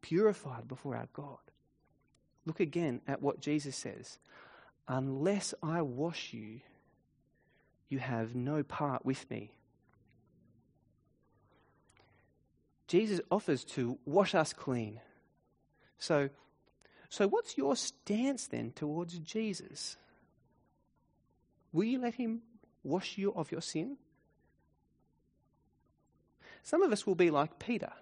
purified 0.00 0.68
before 0.68 0.96
our 0.96 1.08
God. 1.12 1.38
Look 2.46 2.60
again 2.60 3.00
at 3.06 3.22
what 3.22 3.40
Jesus 3.40 3.76
says 3.76 4.18
Unless 4.88 5.54
I 5.62 5.82
wash 5.82 6.32
you, 6.32 6.60
you 7.88 7.98
have 7.98 8.34
no 8.34 8.62
part 8.62 9.04
with 9.04 9.28
me. 9.30 9.52
Jesus 12.88 13.20
offers 13.30 13.64
to 13.64 13.98
wash 14.04 14.34
us 14.34 14.52
clean. 14.52 15.00
So, 15.98 16.28
so 17.08 17.26
what's 17.26 17.56
your 17.56 17.76
stance 17.76 18.48
then 18.48 18.72
towards 18.72 19.18
Jesus? 19.18 19.96
Will 21.72 21.84
you 21.84 22.00
let 22.00 22.14
him 22.14 22.42
wash 22.82 23.16
you 23.16 23.32
of 23.34 23.50
your 23.50 23.62
sin? 23.62 23.96
Some 26.62 26.82
of 26.82 26.92
us 26.92 27.06
will 27.06 27.14
be 27.14 27.30
like 27.30 27.58
Peter. 27.58 27.92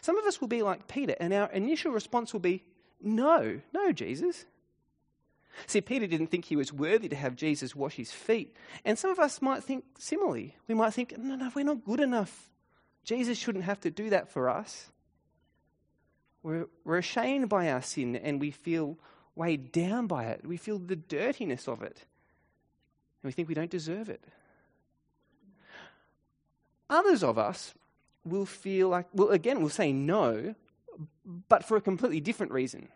Some 0.00 0.18
of 0.18 0.24
us 0.26 0.40
will 0.40 0.48
be 0.48 0.62
like 0.62 0.88
Peter, 0.88 1.14
and 1.18 1.32
our 1.32 1.50
initial 1.50 1.92
response 1.92 2.32
will 2.32 2.40
be, 2.40 2.64
No, 3.00 3.60
no, 3.72 3.92
Jesus. 3.92 4.44
See, 5.66 5.80
Peter 5.80 6.06
didn't 6.06 6.28
think 6.28 6.44
he 6.44 6.56
was 6.56 6.72
worthy 6.72 7.08
to 7.08 7.16
have 7.16 7.34
Jesus 7.34 7.74
wash 7.74 7.96
his 7.96 8.12
feet. 8.12 8.54
And 8.84 8.98
some 8.98 9.10
of 9.10 9.18
us 9.18 9.42
might 9.42 9.64
think 9.64 9.84
similarly. 9.98 10.56
We 10.68 10.74
might 10.74 10.94
think, 10.94 11.16
No, 11.18 11.34
no, 11.34 11.50
we're 11.54 11.64
not 11.64 11.84
good 11.84 12.00
enough. 12.00 12.50
Jesus 13.02 13.38
shouldn't 13.38 13.64
have 13.64 13.80
to 13.80 13.90
do 13.90 14.10
that 14.10 14.28
for 14.28 14.50
us. 14.50 14.90
We're, 16.42 16.66
we're 16.84 16.98
ashamed 16.98 17.48
by 17.48 17.70
our 17.70 17.82
sin 17.82 18.16
and 18.16 18.40
we 18.40 18.50
feel 18.50 18.98
weighed 19.34 19.72
down 19.72 20.06
by 20.06 20.26
it. 20.26 20.46
We 20.46 20.56
feel 20.56 20.78
the 20.78 20.96
dirtiness 20.96 21.68
of 21.68 21.82
it. 21.82 21.96
And 23.22 23.28
we 23.28 23.32
think 23.32 23.48
we 23.48 23.54
don't 23.54 23.70
deserve 23.70 24.08
it. 24.08 24.24
Others 26.90 27.22
of 27.22 27.38
us 27.38 27.74
will 28.24 28.46
feel 28.46 28.88
like, 28.88 29.06
well, 29.12 29.28
again, 29.30 29.60
we'll 29.60 29.68
say 29.68 29.92
no, 29.92 30.54
but 31.48 31.64
for 31.64 31.76
a 31.76 31.80
completely 31.80 32.20
different 32.20 32.52
reason. 32.52 32.88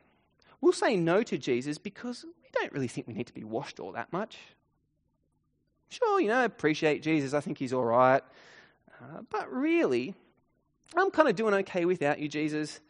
We'll 0.61 0.73
say 0.73 0.97
no 0.97 1.23
to 1.23 1.39
Jesus 1.39 1.79
because 1.79 2.25
we 2.25 2.49
don't 2.61 2.73
really 2.73 2.89
think 2.89 3.07
we 3.07 3.15
need 3.15 3.27
to 3.27 3.35
be 3.35 3.45
washed 3.45 3.81
all 3.81 3.93
that 3.93 4.13
much. 4.13 4.39
Sure, 5.89 6.21
you 6.21 6.29
know, 6.29 6.45
appreciate 6.45 7.03
Jesus, 7.03 7.35
I 7.35 7.41
think 7.41 7.59
he's 7.59 7.73
all 7.73 7.85
right. 7.85 8.23
Uh, 9.01 9.23
but 9.29 9.53
really, 9.53 10.15
I'm 10.97 11.11
kind 11.11 11.29
of 11.29 11.37
doing 11.37 11.55
okay 11.55 11.85
without 11.85 12.19
you, 12.19 12.29
Jesus. 12.29 12.81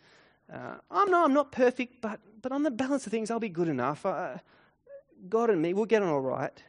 Uh, 0.53 0.77
I 0.91 1.05
know 1.07 1.25
I'm 1.25 1.35
not 1.35 1.51
perfect, 1.51 2.01
but, 2.01 2.21
but 2.43 2.53
on 2.53 2.63
the 2.63 2.71
balance 2.71 3.07
of 3.07 3.11
things, 3.11 3.31
I'll 3.31 3.41
be 3.41 3.49
good 3.49 3.69
enough. 3.69 4.05
Uh, 4.05 4.37
God 5.29 5.51
and 5.51 5.63
me, 5.63 5.73
we'll 5.73 5.87
get 5.87 6.03
on 6.03 6.09
all 6.09 6.21
right. 6.21 6.63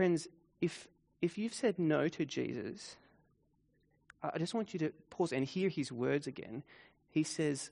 Friends, 0.00 0.28
if, 0.62 0.88
if 1.20 1.36
you've 1.36 1.52
said 1.52 1.78
no 1.78 2.08
to 2.08 2.24
Jesus, 2.24 2.96
I 4.22 4.38
just 4.38 4.54
want 4.54 4.72
you 4.72 4.78
to 4.78 4.92
pause 5.10 5.30
and 5.30 5.44
hear 5.44 5.68
his 5.68 5.92
words 5.92 6.26
again. 6.26 6.62
He 7.10 7.22
says, 7.22 7.70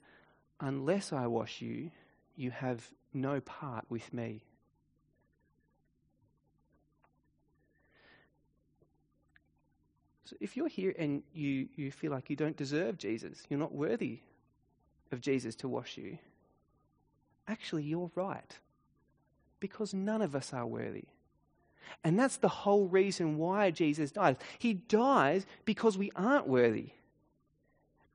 Unless 0.59 1.11
I 1.11 1.25
wash 1.25 1.59
you, 1.59 1.89
you 2.35 2.51
have 2.51 2.87
no 3.15 3.41
part 3.41 3.85
with 3.89 4.13
me. 4.13 4.43
So 10.25 10.35
if 10.39 10.55
you're 10.55 10.67
here 10.67 10.93
and 10.99 11.23
you, 11.33 11.67
you 11.75 11.91
feel 11.91 12.11
like 12.11 12.29
you 12.29 12.35
don't 12.35 12.55
deserve 12.55 12.99
Jesus, 12.99 13.41
you're 13.49 13.57
not 13.57 13.73
worthy 13.73 14.19
of 15.11 15.19
Jesus 15.19 15.55
to 15.55 15.67
wash 15.67 15.97
you, 15.97 16.19
actually, 17.47 17.85
you're 17.85 18.11
right. 18.13 18.59
Because 19.59 19.95
none 19.95 20.21
of 20.21 20.35
us 20.35 20.53
are 20.53 20.67
worthy. 20.67 21.05
And 22.03 22.17
that's 22.17 22.37
the 22.37 22.47
whole 22.47 22.87
reason 22.87 23.37
why 23.37 23.71
Jesus 23.71 24.11
dies. 24.11 24.35
He 24.57 24.73
dies 24.73 25.45
because 25.65 25.97
we 25.97 26.11
aren't 26.15 26.47
worthy. 26.47 26.91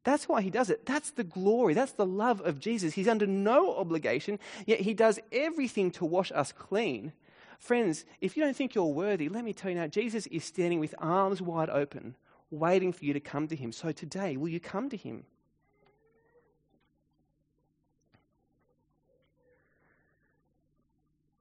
That's 0.04 0.28
why 0.28 0.42
he 0.42 0.50
does 0.50 0.70
it. 0.70 0.84
That's 0.84 1.10
the 1.10 1.24
glory. 1.24 1.74
That's 1.74 1.92
the 1.92 2.06
love 2.06 2.40
of 2.42 2.60
Jesus. 2.60 2.94
He's 2.94 3.08
under 3.08 3.26
no 3.26 3.74
obligation, 3.76 4.38
yet 4.66 4.80
he 4.80 4.94
does 4.94 5.18
everything 5.32 5.90
to 5.92 6.04
wash 6.04 6.30
us 6.32 6.52
clean. 6.52 7.12
Friends, 7.58 8.04
if 8.20 8.36
you 8.36 8.42
don't 8.42 8.54
think 8.54 8.74
you're 8.74 8.84
worthy, 8.84 9.30
let 9.30 9.44
me 9.44 9.54
tell 9.54 9.70
you 9.70 9.78
now, 9.78 9.86
Jesus 9.86 10.26
is 10.26 10.44
standing 10.44 10.80
with 10.80 10.94
arms 10.98 11.40
wide 11.40 11.70
open, 11.70 12.16
waiting 12.50 12.92
for 12.92 13.04
you 13.06 13.14
to 13.14 13.20
come 13.20 13.48
to 13.48 13.56
him. 13.56 13.72
So 13.72 13.92
today, 13.92 14.36
will 14.36 14.50
you 14.50 14.60
come 14.60 14.90
to 14.90 14.96
him? 14.96 15.24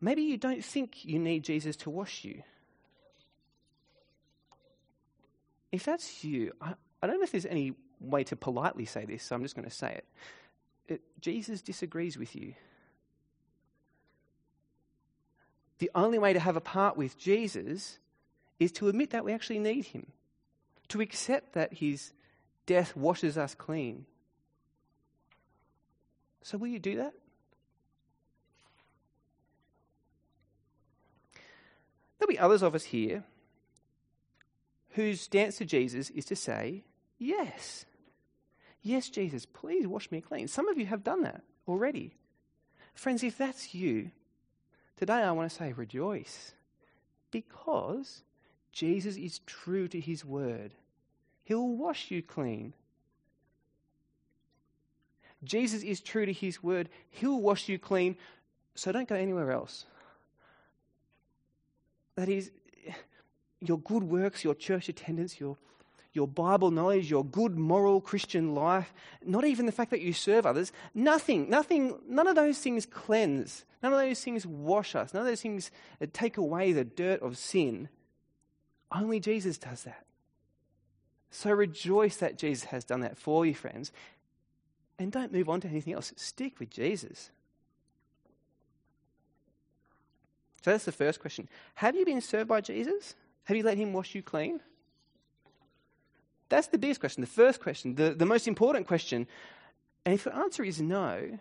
Maybe 0.03 0.23
you 0.23 0.35
don't 0.35 0.61
think 0.61 1.05
you 1.05 1.17
need 1.17 1.45
Jesus 1.45 1.77
to 1.77 1.89
wash 1.89 2.25
you. 2.25 2.43
If 5.71 5.85
that's 5.85 6.25
you, 6.25 6.51
I, 6.59 6.73
I 7.01 7.07
don't 7.07 7.19
know 7.19 7.23
if 7.23 7.31
there's 7.31 7.45
any 7.45 7.73
way 8.01 8.25
to 8.25 8.35
politely 8.35 8.83
say 8.83 9.05
this, 9.05 9.23
so 9.23 9.33
I'm 9.33 9.43
just 9.43 9.55
going 9.55 9.67
to 9.67 9.73
say 9.73 9.93
it. 9.93 10.05
it. 10.89 11.01
Jesus 11.21 11.61
disagrees 11.61 12.17
with 12.17 12.35
you. 12.35 12.53
The 15.79 15.89
only 15.95 16.19
way 16.19 16.33
to 16.33 16.39
have 16.39 16.57
a 16.57 16.61
part 16.61 16.97
with 16.97 17.17
Jesus 17.17 17.97
is 18.59 18.73
to 18.73 18.89
admit 18.89 19.11
that 19.11 19.23
we 19.23 19.31
actually 19.31 19.59
need 19.59 19.85
him, 19.85 20.07
to 20.89 20.99
accept 20.99 21.53
that 21.53 21.75
his 21.75 22.11
death 22.65 22.93
washes 22.97 23.37
us 23.37 23.55
clean. 23.55 24.05
So, 26.41 26.57
will 26.57 26.67
you 26.67 26.79
do 26.79 26.97
that? 26.97 27.13
There'll 32.22 32.22
be 32.33 32.39
others 32.39 32.63
of 32.63 32.73
us 32.73 32.85
here 32.85 33.23
whose 34.91 35.21
stance 35.21 35.57
to 35.57 35.65
Jesus 35.65 36.09
is 36.09 36.25
to 36.25 36.35
say, 36.35 36.83
Yes. 37.17 37.85
Yes, 38.81 39.07
Jesus, 39.07 39.45
please 39.45 39.87
wash 39.87 40.11
me 40.11 40.19
clean. 40.19 40.47
Some 40.47 40.67
of 40.67 40.77
you 40.77 40.85
have 40.87 41.05
done 41.05 41.23
that 41.23 41.41
already. 41.67 42.15
Friends, 42.93 43.23
if 43.23 43.37
that's 43.37 43.73
you, 43.73 44.11
today 44.97 45.13
I 45.13 45.31
want 45.31 45.49
to 45.49 45.55
say 45.55 45.71
rejoice 45.71 46.51
because 47.31 48.23
Jesus 48.73 49.15
is 49.15 49.39
true 49.45 49.87
to 49.87 49.99
his 50.01 50.25
word. 50.25 50.73
He'll 51.45 51.69
wash 51.69 52.11
you 52.11 52.21
clean. 52.21 52.73
Jesus 55.45 55.81
is 55.81 56.01
true 56.01 56.25
to 56.25 56.33
his 56.33 56.61
word. 56.61 56.89
He'll 57.09 57.39
wash 57.39 57.69
you 57.69 57.79
clean. 57.79 58.17
So 58.75 58.91
don't 58.91 59.07
go 59.07 59.15
anywhere 59.15 59.51
else. 59.51 59.85
That 62.15 62.29
is, 62.29 62.51
your 63.59 63.79
good 63.79 64.03
works, 64.03 64.43
your 64.43 64.55
church 64.55 64.89
attendance, 64.89 65.39
your, 65.39 65.57
your 66.13 66.27
Bible 66.27 66.69
knowledge, 66.69 67.09
your 67.09 67.25
good 67.25 67.57
moral 67.57 68.01
Christian 68.01 68.53
life, 68.53 68.93
not 69.25 69.45
even 69.45 69.65
the 69.65 69.71
fact 69.71 69.91
that 69.91 70.01
you 70.01 70.13
serve 70.13 70.45
others, 70.45 70.71
nothing, 70.93 71.49
nothing, 71.49 71.97
none 72.07 72.27
of 72.27 72.35
those 72.35 72.59
things 72.59 72.85
cleanse. 72.85 73.65
None 73.81 73.91
of 73.91 73.99
those 73.99 74.23
things 74.23 74.45
wash 74.45 74.95
us. 74.95 75.13
None 75.13 75.21
of 75.21 75.27
those 75.27 75.41
things 75.41 75.71
uh, 76.01 76.05
take 76.13 76.37
away 76.37 76.71
the 76.71 76.85
dirt 76.85 77.21
of 77.21 77.37
sin. 77.37 77.89
Only 78.91 79.19
Jesus 79.19 79.57
does 79.57 79.83
that. 79.83 80.05
So 81.31 81.51
rejoice 81.51 82.17
that 82.17 82.37
Jesus 82.37 82.65
has 82.65 82.85
done 82.85 83.01
that 83.01 83.17
for 83.17 83.45
you, 83.45 83.53
friends. 83.53 83.91
And 84.99 85.11
don't 85.11 85.33
move 85.33 85.49
on 85.49 85.59
to 85.61 85.67
anything 85.67 85.93
else. 85.93 86.13
Stick 86.15 86.59
with 86.59 86.69
Jesus. 86.69 87.31
So 90.63 90.71
that's 90.71 90.85
the 90.85 90.93
first 90.93 91.19
question. 91.19 91.49
Have 91.75 91.95
you 91.95 92.05
been 92.05 92.21
served 92.21 92.47
by 92.47 92.61
Jesus? 92.61 93.15
Have 93.43 93.57
you 93.57 93.63
let 93.63 93.77
him 93.77 93.91
wash 93.91 94.15
you 94.15 94.23
clean? 94.23 94.61
That's 96.47 96.67
the 96.67 96.77
biggest 96.77 96.99
question, 96.99 97.21
the 97.21 97.27
first 97.27 97.59
question, 97.59 97.95
the, 97.95 98.13
the 98.13 98.25
most 98.25 98.47
important 98.47 98.87
question. 98.87 99.27
And 100.05 100.13
if 100.13 100.23
the 100.23 100.35
answer 100.35 100.63
is 100.63 100.81
no, 100.81 101.37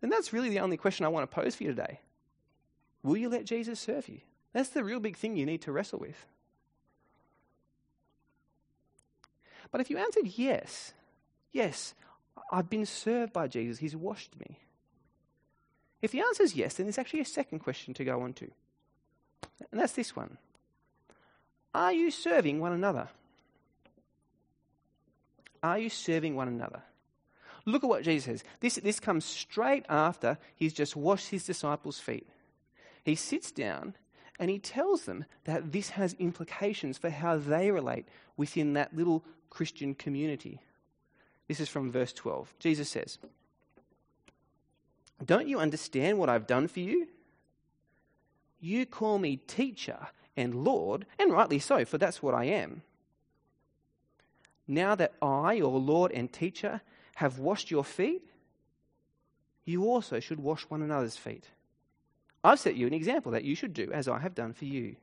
then 0.00 0.10
that's 0.10 0.32
really 0.32 0.48
the 0.48 0.60
only 0.60 0.76
question 0.76 1.04
I 1.04 1.08
want 1.08 1.30
to 1.30 1.34
pose 1.34 1.56
for 1.56 1.64
you 1.64 1.70
today. 1.70 2.00
Will 3.02 3.16
you 3.16 3.28
let 3.28 3.44
Jesus 3.44 3.80
serve 3.80 4.08
you? 4.08 4.20
That's 4.52 4.70
the 4.70 4.84
real 4.84 5.00
big 5.00 5.16
thing 5.16 5.36
you 5.36 5.44
need 5.44 5.62
to 5.62 5.72
wrestle 5.72 5.98
with. 5.98 6.26
But 9.70 9.80
if 9.80 9.90
you 9.90 9.98
answered 9.98 10.26
yes, 10.26 10.92
yes, 11.52 11.94
I've 12.50 12.70
been 12.70 12.86
served 12.86 13.32
by 13.32 13.48
Jesus, 13.48 13.78
he's 13.78 13.96
washed 13.96 14.38
me. 14.38 14.60
If 16.02 16.12
the 16.12 16.20
answer 16.20 16.42
is 16.42 16.54
yes, 16.54 16.74
then 16.74 16.86
there's 16.86 16.98
actually 16.98 17.20
a 17.20 17.24
second 17.24 17.60
question 17.60 17.94
to 17.94 18.04
go 18.04 18.20
on 18.22 18.32
to. 18.34 18.50
And 19.70 19.80
that's 19.80 19.94
this 19.94 20.14
one 20.14 20.38
Are 21.74 21.92
you 21.92 22.10
serving 22.10 22.60
one 22.60 22.72
another? 22.72 23.08
Are 25.62 25.78
you 25.78 25.90
serving 25.90 26.36
one 26.36 26.48
another? 26.48 26.82
Look 27.64 27.82
at 27.82 27.90
what 27.90 28.04
Jesus 28.04 28.24
says. 28.24 28.44
This, 28.60 28.76
this 28.76 29.00
comes 29.00 29.24
straight 29.24 29.84
after 29.88 30.38
he's 30.54 30.72
just 30.72 30.94
washed 30.94 31.30
his 31.30 31.44
disciples' 31.44 31.98
feet. 31.98 32.28
He 33.02 33.16
sits 33.16 33.50
down 33.50 33.94
and 34.38 34.50
he 34.50 34.58
tells 34.58 35.04
them 35.04 35.24
that 35.44 35.72
this 35.72 35.90
has 35.90 36.14
implications 36.14 36.98
for 36.98 37.10
how 37.10 37.38
they 37.38 37.70
relate 37.70 38.06
within 38.36 38.74
that 38.74 38.94
little 38.94 39.24
Christian 39.50 39.94
community. 39.94 40.60
This 41.48 41.58
is 41.58 41.68
from 41.68 41.90
verse 41.90 42.12
12. 42.12 42.54
Jesus 42.58 42.88
says, 42.88 43.18
don't 45.24 45.48
you 45.48 45.58
understand 45.58 46.18
what 46.18 46.28
I've 46.28 46.46
done 46.46 46.68
for 46.68 46.80
you? 46.80 47.08
You 48.60 48.86
call 48.86 49.18
me 49.18 49.36
teacher 49.36 50.08
and 50.36 50.64
Lord, 50.64 51.06
and 51.18 51.32
rightly 51.32 51.58
so, 51.58 51.84
for 51.84 51.98
that's 51.98 52.22
what 52.22 52.34
I 52.34 52.44
am. 52.44 52.82
Now 54.68 54.94
that 54.94 55.14
I, 55.22 55.54
your 55.54 55.78
Lord 55.78 56.12
and 56.12 56.30
teacher, 56.32 56.82
have 57.16 57.38
washed 57.38 57.70
your 57.70 57.84
feet, 57.84 58.22
you 59.64 59.84
also 59.84 60.20
should 60.20 60.40
wash 60.40 60.62
one 60.64 60.82
another's 60.82 61.16
feet. 61.16 61.44
I've 62.44 62.60
set 62.60 62.76
you 62.76 62.86
an 62.86 62.94
example 62.94 63.32
that 63.32 63.44
you 63.44 63.54
should 63.54 63.74
do 63.74 63.90
as 63.92 64.08
I 64.08 64.18
have 64.18 64.34
done 64.34 64.52
for 64.52 64.66
you. 64.66 64.96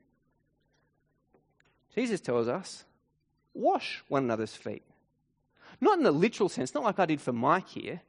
Jesus 1.95 2.21
tells 2.21 2.47
us, 2.47 2.85
wash 3.53 4.03
one 4.07 4.23
another's 4.23 4.55
feet. 4.55 4.83
Not 5.81 5.97
in 5.97 6.03
the 6.03 6.11
literal 6.11 6.49
sense, 6.49 6.73
not 6.73 6.83
like 6.83 6.99
I 6.99 7.05
did 7.05 7.21
for 7.21 7.33
Mike 7.33 7.67
here, 7.67 8.01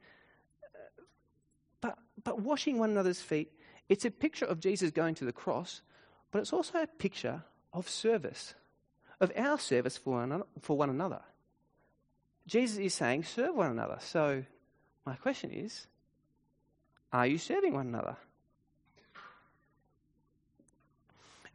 but 2.25 2.41
washing 2.41 2.77
one 2.77 2.89
another's 2.89 3.21
feet, 3.21 3.53
it's 3.87 4.03
a 4.03 4.11
picture 4.11 4.45
of 4.45 4.59
Jesus 4.59 4.91
going 4.91 5.15
to 5.15 5.25
the 5.25 5.31
cross, 5.31 5.81
but 6.31 6.39
it's 6.39 6.51
also 6.51 6.81
a 6.81 6.87
picture 6.87 7.43
of 7.71 7.87
service, 7.87 8.55
of 9.21 9.31
our 9.37 9.57
service 9.57 9.95
for 9.95 10.15
one, 10.15 10.43
for 10.59 10.75
one 10.75 10.89
another. 10.89 11.21
Jesus 12.47 12.77
is 12.77 12.93
saying, 12.93 13.23
serve 13.23 13.55
one 13.55 13.71
another. 13.71 13.97
So, 14.01 14.43
my 15.05 15.15
question 15.15 15.51
is, 15.51 15.87
are 17.13 17.27
you 17.27 17.37
serving 17.37 17.73
one 17.73 17.87
another? 17.87 18.17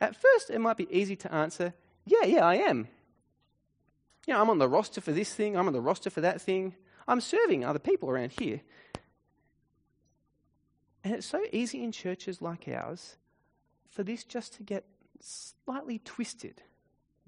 At 0.00 0.16
first, 0.16 0.48
it 0.50 0.60
might 0.60 0.78
be 0.78 0.88
easy 0.90 1.16
to 1.16 1.34
answer, 1.34 1.74
yeah, 2.06 2.24
yeah, 2.24 2.46
I 2.46 2.54
am. 2.54 2.88
Know, 4.26 4.40
I'm 4.40 4.50
on 4.50 4.58
the 4.58 4.68
roster 4.68 5.00
for 5.00 5.12
this 5.12 5.34
thing, 5.34 5.56
I'm 5.56 5.66
on 5.66 5.72
the 5.72 5.80
roster 5.80 6.10
for 6.10 6.20
that 6.20 6.40
thing. 6.40 6.74
I'm 7.08 7.20
serving 7.20 7.64
other 7.64 7.80
people 7.80 8.08
around 8.08 8.32
here. 8.38 8.60
And 11.02 11.14
it's 11.14 11.26
so 11.26 11.42
easy 11.52 11.82
in 11.82 11.92
churches 11.92 12.42
like 12.42 12.68
ours 12.68 13.16
for 13.88 14.02
this 14.02 14.24
just 14.24 14.54
to 14.54 14.62
get 14.62 14.84
slightly 15.20 15.98
twisted, 15.98 16.62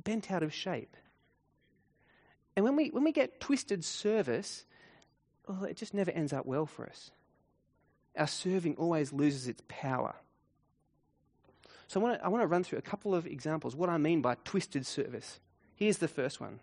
bent 0.03 0.31
out 0.31 0.43
of 0.43 0.53
shape. 0.53 0.97
And 2.55 2.65
when 2.65 2.77
we, 2.77 2.91
when 2.91 3.05
we 3.05 3.13
get 3.13 3.41
twisted 3.41 3.85
service, 3.85 4.65
well, 5.49 5.65
it 5.65 5.77
just 5.77 5.95
never 5.95 6.11
ends 6.11 6.33
up 6.33 6.47
well 6.47 6.67
for 6.67 6.87
us. 6.87 7.11
Our 8.17 8.27
serving 8.27 8.77
always 8.77 9.13
loses 9.13 9.49
its 9.49 9.63
power. 9.69 10.15
So 11.89 12.01
I 12.01 12.03
want 12.03 12.21
to, 12.21 12.27
I 12.27 12.45
run 12.45 12.65
through 12.65 12.79
a 12.79 12.83
couple 12.83 13.15
of 13.15 13.27
examples, 13.27 13.75
what 13.75 13.89
I 13.89 13.97
mean 13.97 14.21
by 14.21 14.37
twisted 14.45 14.87
service. 14.87 15.41
Here's 15.75 15.99
the 15.99 16.09
first 16.09 16.41
one 16.41 16.61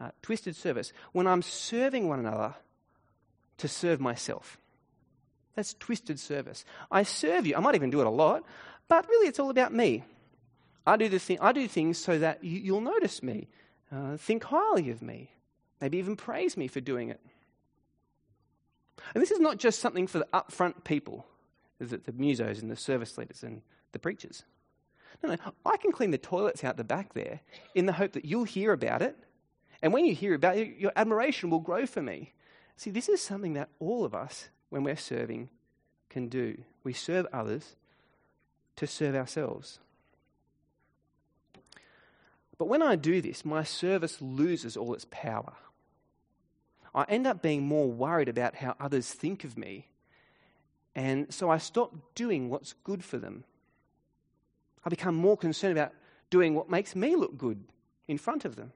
uh, 0.00 0.10
twisted 0.22 0.54
service. 0.56 0.92
When 1.12 1.26
I'm 1.26 1.42
serving 1.42 2.08
one 2.08 2.20
another 2.20 2.54
to 3.58 3.68
serve 3.68 4.00
myself. 4.00 4.58
That's 5.56 5.74
twisted 5.74 6.20
service. 6.20 6.64
I 6.90 7.02
serve 7.02 7.46
you. 7.46 7.56
I 7.56 7.60
might 7.60 7.74
even 7.74 7.90
do 7.90 8.00
it 8.00 8.06
a 8.06 8.10
lot, 8.10 8.44
but 8.88 9.08
really 9.08 9.26
it's 9.26 9.40
all 9.40 9.50
about 9.50 9.72
me. 9.72 10.04
I 10.86 10.96
do, 10.96 11.08
the 11.08 11.18
thing, 11.18 11.38
I 11.40 11.52
do 11.52 11.66
things 11.66 11.98
so 11.98 12.18
that 12.18 12.44
you, 12.44 12.74
will 12.74 12.80
notice 12.80 13.22
me, 13.22 13.48
uh, 13.90 14.16
think 14.16 14.44
highly 14.44 14.90
of 14.90 15.02
me, 15.02 15.30
maybe 15.80 15.98
even 15.98 16.14
praise 16.14 16.56
me 16.56 16.68
for 16.68 16.80
doing 16.80 17.10
it. 17.10 17.20
And 19.14 19.22
this 19.22 19.30
is 19.30 19.40
not 19.40 19.58
just 19.58 19.80
something 19.80 20.06
for 20.06 20.18
the 20.18 20.28
upfront 20.32 20.84
people, 20.84 21.26
it 21.80 22.04
the 22.04 22.12
musos 22.12 22.62
and 22.62 22.70
the 22.70 22.76
service 22.76 23.18
leaders 23.18 23.42
and 23.42 23.62
the 23.92 23.98
preachers. 23.98 24.44
No, 25.22 25.30
no, 25.30 25.36
I 25.64 25.76
can 25.78 25.92
clean 25.92 26.10
the 26.10 26.18
toilets 26.18 26.62
out 26.62 26.76
the 26.76 26.84
back 26.84 27.14
there 27.14 27.40
in 27.74 27.86
the 27.86 27.92
hope 27.92 28.12
that 28.12 28.24
you'll 28.24 28.44
hear 28.44 28.72
about 28.72 29.02
it. 29.02 29.16
And 29.82 29.92
when 29.92 30.04
you 30.04 30.14
hear 30.14 30.34
about 30.34 30.56
it, 30.56 30.76
your 30.78 30.92
admiration 30.96 31.50
will 31.50 31.60
grow 31.60 31.86
for 31.86 32.02
me. 32.02 32.32
See, 32.76 32.90
this 32.90 33.08
is 33.08 33.22
something 33.22 33.54
that 33.54 33.70
all 33.78 34.04
of 34.04 34.14
us, 34.14 34.50
when 34.70 34.84
we're 34.84 34.96
serving, 34.96 35.48
can 36.08 36.28
do. 36.28 36.58
We 36.84 36.92
serve 36.92 37.26
others 37.32 37.76
to 38.76 38.86
serve 38.86 39.14
ourselves. 39.14 39.78
But 42.58 42.68
when 42.68 42.82
I 42.82 42.96
do 42.96 43.20
this, 43.20 43.44
my 43.44 43.62
service 43.64 44.20
loses 44.20 44.76
all 44.76 44.94
its 44.94 45.06
power. 45.10 45.54
I 46.94 47.04
end 47.08 47.26
up 47.26 47.42
being 47.42 47.66
more 47.66 47.90
worried 47.90 48.28
about 48.28 48.56
how 48.56 48.74
others 48.80 49.10
think 49.12 49.44
of 49.44 49.58
me. 49.58 49.88
And 50.94 51.32
so 51.32 51.50
I 51.50 51.58
stop 51.58 51.94
doing 52.14 52.48
what's 52.48 52.72
good 52.84 53.04
for 53.04 53.18
them. 53.18 53.44
I 54.84 54.88
become 54.88 55.14
more 55.14 55.36
concerned 55.36 55.76
about 55.76 55.92
doing 56.30 56.54
what 56.54 56.70
makes 56.70 56.96
me 56.96 57.14
look 57.14 57.36
good 57.36 57.64
in 58.08 58.16
front 58.16 58.46
of 58.46 58.56
them. 58.56 58.72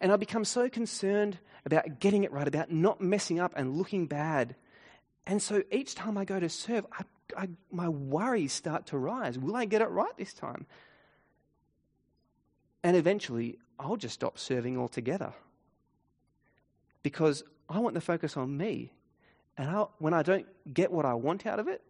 And 0.00 0.12
I 0.12 0.16
become 0.16 0.44
so 0.44 0.68
concerned 0.68 1.38
about 1.64 2.00
getting 2.00 2.24
it 2.24 2.32
right, 2.32 2.46
about 2.46 2.70
not 2.70 3.00
messing 3.00 3.40
up 3.40 3.52
and 3.56 3.76
looking 3.76 4.06
bad. 4.06 4.54
And 5.26 5.42
so 5.42 5.62
each 5.70 5.94
time 5.94 6.16
I 6.16 6.24
go 6.24 6.38
to 6.38 6.48
serve, 6.48 6.86
I, 6.92 7.04
I, 7.36 7.48
my 7.70 7.88
worries 7.88 8.52
start 8.52 8.86
to 8.86 8.98
rise. 8.98 9.38
Will 9.38 9.56
I 9.56 9.64
get 9.64 9.82
it 9.82 9.88
right 9.88 10.16
this 10.16 10.32
time? 10.32 10.66
And 12.82 12.96
eventually, 12.96 13.58
I'll 13.78 13.96
just 13.96 14.14
stop 14.14 14.38
serving 14.38 14.78
altogether 14.78 15.34
because 17.02 17.42
I 17.68 17.80
want 17.80 17.94
the 17.94 18.00
focus 18.00 18.36
on 18.36 18.56
me. 18.56 18.92
And 19.58 19.68
I'll, 19.68 19.92
when 19.98 20.14
I 20.14 20.22
don't 20.22 20.46
get 20.72 20.92
what 20.92 21.04
I 21.04 21.14
want 21.14 21.46
out 21.46 21.58
of 21.58 21.66
it, 21.66 21.82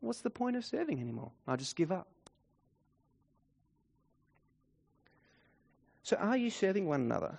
what's 0.00 0.20
the 0.20 0.30
point 0.30 0.56
of 0.56 0.64
serving 0.64 1.00
anymore? 1.00 1.32
I 1.46 1.56
just 1.56 1.76
give 1.76 1.92
up. 1.92 2.08
So, 6.08 6.16
are 6.16 6.38
you 6.38 6.48
serving 6.48 6.86
one 6.86 7.02
another? 7.02 7.38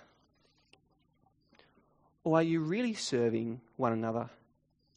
Or 2.22 2.36
are 2.36 2.42
you 2.44 2.60
really 2.60 2.94
serving 2.94 3.62
one 3.76 3.92
another 3.92 4.30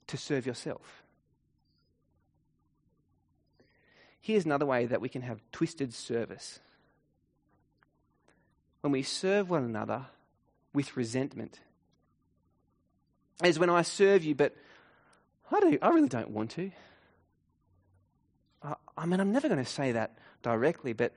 to 0.06 0.16
serve 0.16 0.46
yourself? 0.46 1.02
Here's 4.22 4.46
another 4.46 4.68
way 4.68 4.86
that 4.86 5.02
we 5.02 5.10
can 5.10 5.24
have 5.24 5.42
twisted 5.52 5.92
service. 5.92 6.60
When 8.82 8.94
we 8.94 9.02
serve 9.02 9.50
one 9.50 9.64
another 9.64 10.06
with 10.72 10.96
resentment. 10.96 11.60
Is 13.44 13.58
when 13.58 13.72
I 13.72 13.82
serve 13.82 14.24
you, 14.24 14.36
but 14.36 14.56
I, 15.52 15.60
do, 15.62 15.80
I 15.82 15.90
really 15.90 16.10
don't 16.10 16.30
want 16.30 16.52
to. 16.52 16.70
I, 18.62 18.76
I 18.96 19.08
mean, 19.08 19.20
I'm 19.20 19.32
never 19.32 19.48
going 19.48 19.66
to 19.66 19.66
say 19.66 19.94
that 19.94 20.16
directly, 20.44 20.94
but 20.94 21.16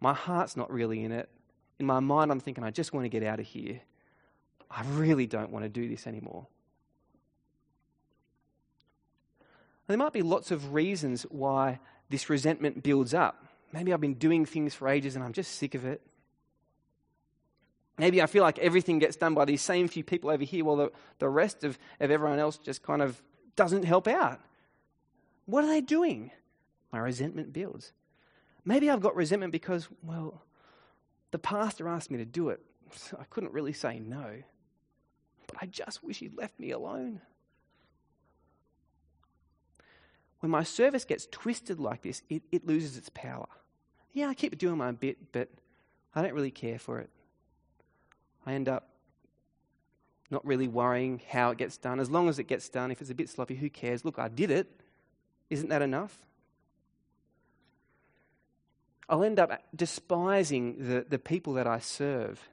my 0.00 0.14
heart's 0.14 0.56
not 0.56 0.72
really 0.72 1.04
in 1.04 1.12
it. 1.12 1.28
In 1.78 1.86
my 1.86 2.00
mind, 2.00 2.30
I'm 2.30 2.40
thinking, 2.40 2.64
I 2.64 2.70
just 2.70 2.92
want 2.92 3.04
to 3.04 3.08
get 3.08 3.22
out 3.22 3.40
of 3.40 3.46
here. 3.46 3.80
I 4.70 4.82
really 4.92 5.26
don't 5.26 5.50
want 5.50 5.64
to 5.64 5.68
do 5.68 5.88
this 5.88 6.06
anymore. 6.06 6.46
There 9.86 9.96
might 9.96 10.12
be 10.12 10.22
lots 10.22 10.50
of 10.50 10.72
reasons 10.72 11.22
why 11.24 11.78
this 12.08 12.28
resentment 12.28 12.82
builds 12.82 13.14
up. 13.14 13.44
Maybe 13.72 13.92
I've 13.92 14.00
been 14.00 14.14
doing 14.14 14.44
things 14.44 14.74
for 14.74 14.88
ages 14.88 15.16
and 15.16 15.24
I'm 15.24 15.32
just 15.32 15.52
sick 15.52 15.74
of 15.74 15.84
it. 15.84 16.00
Maybe 17.98 18.20
I 18.20 18.26
feel 18.26 18.42
like 18.42 18.58
everything 18.58 18.98
gets 18.98 19.16
done 19.16 19.34
by 19.34 19.44
these 19.44 19.62
same 19.62 19.88
few 19.88 20.04
people 20.04 20.30
over 20.30 20.44
here 20.44 20.64
while 20.64 20.76
the, 20.76 20.92
the 21.18 21.28
rest 21.28 21.64
of, 21.64 21.78
of 22.00 22.10
everyone 22.10 22.38
else 22.38 22.58
just 22.58 22.82
kind 22.82 23.00
of 23.00 23.22
doesn't 23.54 23.84
help 23.84 24.06
out. 24.06 24.40
What 25.46 25.64
are 25.64 25.68
they 25.68 25.80
doing? 25.80 26.30
My 26.92 26.98
resentment 26.98 27.52
builds. 27.52 27.92
Maybe 28.64 28.90
I've 28.90 29.00
got 29.00 29.16
resentment 29.16 29.52
because, 29.52 29.88
well, 30.02 30.42
the 31.36 31.40
pastor 31.40 31.86
asked 31.86 32.10
me 32.10 32.16
to 32.16 32.24
do 32.24 32.48
it. 32.48 32.60
So 32.92 33.18
I 33.20 33.24
couldn't 33.24 33.52
really 33.52 33.74
say 33.74 33.98
no. 33.98 34.42
But 35.46 35.58
I 35.60 35.66
just 35.66 36.02
wish 36.02 36.20
he'd 36.20 36.34
left 36.34 36.58
me 36.58 36.70
alone. 36.70 37.20
When 40.40 40.50
my 40.50 40.62
service 40.62 41.04
gets 41.04 41.28
twisted 41.30 41.78
like 41.78 42.00
this, 42.00 42.22
it, 42.30 42.42
it 42.50 42.66
loses 42.66 42.96
its 42.96 43.10
power. 43.10 43.48
Yeah, 44.14 44.28
I 44.28 44.34
keep 44.34 44.56
doing 44.56 44.78
my 44.78 44.92
bit, 44.92 45.30
but 45.32 45.50
I 46.14 46.22
don't 46.22 46.32
really 46.32 46.50
care 46.50 46.78
for 46.78 47.00
it. 47.00 47.10
I 48.46 48.54
end 48.54 48.70
up 48.70 48.88
not 50.30 50.42
really 50.46 50.68
worrying 50.68 51.20
how 51.28 51.50
it 51.50 51.58
gets 51.58 51.76
done. 51.76 52.00
As 52.00 52.08
long 52.08 52.30
as 52.30 52.38
it 52.38 52.44
gets 52.44 52.70
done, 52.70 52.90
if 52.90 53.02
it's 53.02 53.10
a 53.10 53.14
bit 53.14 53.28
sloppy, 53.28 53.56
who 53.56 53.68
cares? 53.68 54.06
Look, 54.06 54.18
I 54.18 54.28
did 54.28 54.50
it. 54.50 54.80
Isn't 55.50 55.68
that 55.68 55.82
enough? 55.82 56.16
I'll 59.08 59.22
end 59.22 59.38
up 59.38 59.62
despising 59.74 60.88
the, 60.88 61.06
the 61.08 61.18
people 61.18 61.54
that 61.54 61.66
I 61.66 61.78
serve 61.78 62.48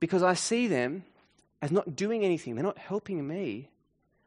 because 0.00 0.22
I 0.22 0.34
see 0.34 0.66
them 0.66 1.04
as 1.62 1.72
not 1.72 1.96
doing 1.96 2.24
anything. 2.24 2.54
They're 2.54 2.64
not 2.64 2.78
helping 2.78 3.26
me. 3.26 3.70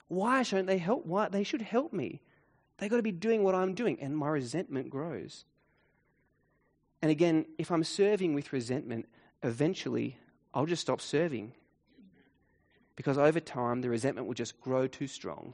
Why 0.07 0.41
shouldn't 0.41 0.67
they 0.67 0.79
help? 0.79 1.05
Why? 1.05 1.29
They 1.29 1.43
should 1.43 1.61
help 1.61 1.93
me. 1.93 2.21
They've 2.77 2.89
got 2.89 2.97
to 2.97 3.03
be 3.03 3.11
doing 3.11 3.43
what 3.43 3.55
I'm 3.55 3.75
doing, 3.75 3.99
and 4.01 4.17
my 4.17 4.29
resentment 4.29 4.89
grows. 4.89 5.45
And 7.01 7.11
again, 7.11 7.45
if 7.57 7.71
I'm 7.71 7.83
serving 7.83 8.33
with 8.33 8.51
resentment, 8.51 9.07
eventually 9.43 10.17
I'll 10.53 10.65
just 10.65 10.81
stop 10.81 11.01
serving. 11.01 11.53
Because 12.95 13.17
over 13.17 13.39
time, 13.39 13.81
the 13.81 13.89
resentment 13.89 14.27
will 14.27 14.33
just 14.33 14.59
grow 14.59 14.87
too 14.87 15.07
strong. 15.07 15.53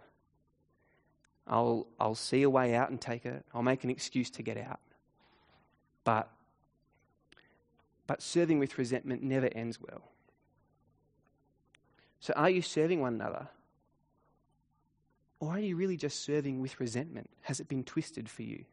I'll, 1.47 1.87
I'll 1.99 2.15
see 2.15 2.41
a 2.43 2.49
way 2.49 2.73
out 2.73 2.89
and 2.89 2.99
take 2.99 3.25
it. 3.25 3.45
I'll 3.53 3.61
make 3.61 3.83
an 3.83 3.89
excuse 3.89 4.31
to 4.31 4.43
get 4.43 4.57
out. 4.57 4.79
But, 6.05 6.29
but 8.07 8.21
serving 8.21 8.59
with 8.59 8.77
resentment 8.77 9.21
never 9.21 9.49
ends 9.53 9.79
well. 9.81 10.03
So, 12.21 12.33
are 12.37 12.49
you 12.49 12.61
serving 12.61 13.01
one 13.01 13.15
another? 13.15 13.49
Or 15.39 15.51
are 15.51 15.59
you 15.59 15.75
really 15.75 15.97
just 15.97 16.23
serving 16.23 16.61
with 16.61 16.79
resentment? 16.79 17.29
Has 17.41 17.59
it 17.59 17.67
been 17.67 17.83
twisted 17.83 18.29
for 18.29 18.43
you? 18.43 18.63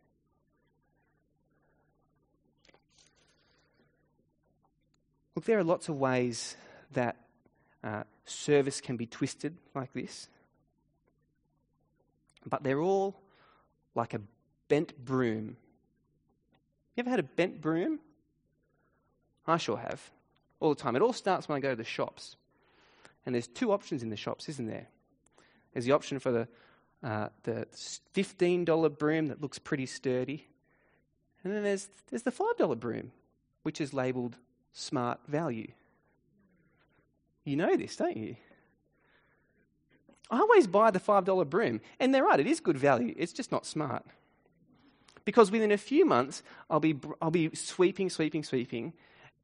Look, 5.34 5.44
there 5.44 5.58
are 5.58 5.64
lots 5.64 5.88
of 5.88 5.96
ways 5.96 6.56
that 6.92 7.16
uh, 7.82 8.04
service 8.24 8.80
can 8.80 8.96
be 8.96 9.06
twisted 9.06 9.56
like 9.74 9.92
this, 9.92 10.28
but 12.46 12.62
they're 12.62 12.80
all 12.80 13.20
like 13.94 14.14
a 14.14 14.20
bent 14.68 14.96
broom. 15.04 15.56
You 16.94 17.02
ever 17.02 17.10
had 17.10 17.20
a 17.20 17.24
bent 17.24 17.60
broom? 17.60 18.00
I 19.46 19.56
sure 19.56 19.78
have, 19.78 20.10
all 20.60 20.70
the 20.70 20.80
time. 20.80 20.94
It 20.94 21.02
all 21.02 21.12
starts 21.12 21.48
when 21.48 21.56
I 21.56 21.60
go 21.60 21.70
to 21.70 21.76
the 21.76 21.84
shops. 21.84 22.36
And 23.24 23.34
there's 23.34 23.46
two 23.46 23.72
options 23.72 24.02
in 24.02 24.10
the 24.10 24.16
shops, 24.16 24.48
isn't 24.48 24.66
there? 24.66 24.88
There's 25.72 25.84
the 25.84 25.92
option 25.92 26.18
for 26.18 26.30
the, 26.30 26.48
uh, 27.02 27.28
the 27.44 27.66
$15 28.14 28.98
broom 28.98 29.26
that 29.28 29.40
looks 29.40 29.58
pretty 29.58 29.86
sturdy. 29.86 30.46
And 31.42 31.52
then 31.52 31.62
there's, 31.62 31.88
there's 32.10 32.22
the 32.22 32.32
$5 32.32 32.78
broom, 32.78 33.12
which 33.62 33.80
is 33.80 33.94
labelled 33.94 34.36
smart 34.72 35.20
value. 35.26 35.72
You 37.44 37.56
know 37.56 37.76
this, 37.76 37.96
don't 37.96 38.16
you? 38.16 38.36
I 40.30 40.38
always 40.38 40.66
buy 40.66 40.90
the 40.90 41.00
$5 41.00 41.48
broom, 41.48 41.80
and 42.00 42.14
they're 42.14 42.24
right, 42.24 42.40
it 42.40 42.46
is 42.46 42.60
good 42.60 42.78
value, 42.78 43.14
it's 43.16 43.32
just 43.32 43.52
not 43.52 43.66
smart. 43.66 44.04
Because 45.24 45.50
within 45.50 45.72
a 45.72 45.78
few 45.78 46.04
months, 46.04 46.42
I'll 46.68 46.80
be, 46.80 46.98
I'll 47.20 47.30
be 47.30 47.54
sweeping, 47.54 48.10
sweeping, 48.10 48.42
sweeping, 48.42 48.92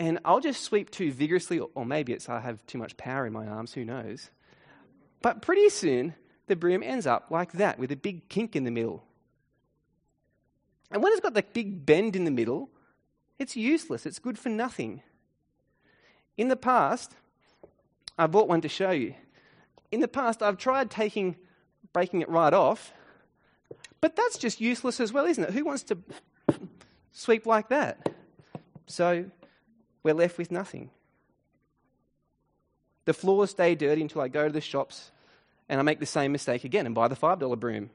and 0.01 0.19
I'll 0.25 0.41
just 0.41 0.63
sweep 0.63 0.91
too 0.91 1.13
vigorously, 1.13 1.59
or 1.59 1.85
maybe 1.85 2.13
it's 2.13 2.29
I 2.29 2.41
have 2.41 2.65
too 2.67 2.79
much 2.79 2.97
power 2.97 3.27
in 3.27 3.33
my 3.33 3.47
arms, 3.47 3.73
who 3.73 3.85
knows. 3.85 4.31
But 5.23 5.43
pretty 5.43 5.69
soon, 5.69 6.15
the 6.47 6.57
broom 6.57 6.83
ends 6.83 7.07
up 7.07 7.31
like 7.31 7.53
that, 7.53 7.79
with 7.79 7.93
a 7.93 7.97
big 7.97 8.29
kink 8.29 8.55
in 8.55 8.65
the 8.65 8.71
middle. 8.71 9.05
And 10.91 11.03
when 11.03 11.13
it's 11.13 11.21
got 11.21 11.35
that 11.35 11.53
big 11.53 11.85
bend 11.85 12.17
in 12.17 12.25
the 12.25 12.31
middle, 12.31 12.71
it's 13.39 13.57
useless, 13.57 14.07
it's 14.07 14.19
good 14.19 14.39
for 14.39 14.49
nothing. 14.49 15.03
In 16.37 16.49
the 16.49 16.57
past, 16.57 17.15
I 18.19 18.27
bought 18.27 18.49
one 18.49 18.61
to 18.63 18.69
show 18.69 18.91
you. 18.91 19.15
In 19.91 20.01
the 20.01 20.09
past, 20.09 20.43
I've 20.43 20.59
tried 20.59 20.91
taking, 20.91 21.37
breaking 21.93 22.21
it 22.21 22.29
right 22.29 22.53
off, 22.53 22.93
but 24.01 24.17
that's 24.17 24.39
just 24.39 24.61
useless 24.61 25.01
as 25.01 25.13
well, 25.13 25.27
isn't 25.27 25.43
it? 25.43 25.51
Who 25.51 25.65
wants 25.65 25.83
to 25.85 25.99
sweep 27.13 27.47
like 27.47 27.69
that? 27.69 28.11
So 28.87 29.27
we're 30.03 30.15
left 30.15 30.39
with 30.39 30.51
nothing. 30.51 30.91
The 33.05 33.15
floors 33.15 33.51
stay 33.51 33.75
dirty 33.75 34.03
until 34.03 34.21
I 34.21 34.29
go 34.29 34.47
to 34.47 34.53
the 34.53 34.61
shops 34.61 35.11
and 35.69 35.81
I 35.81 35.83
make 35.83 36.01
the 36.01 36.07
same 36.07 36.33
mistake 36.33 36.65
again 36.65 36.87
and 36.87 36.95
buy 36.95 37.09
the 37.09 37.17
$5 37.17 37.59
broom. 37.59 37.91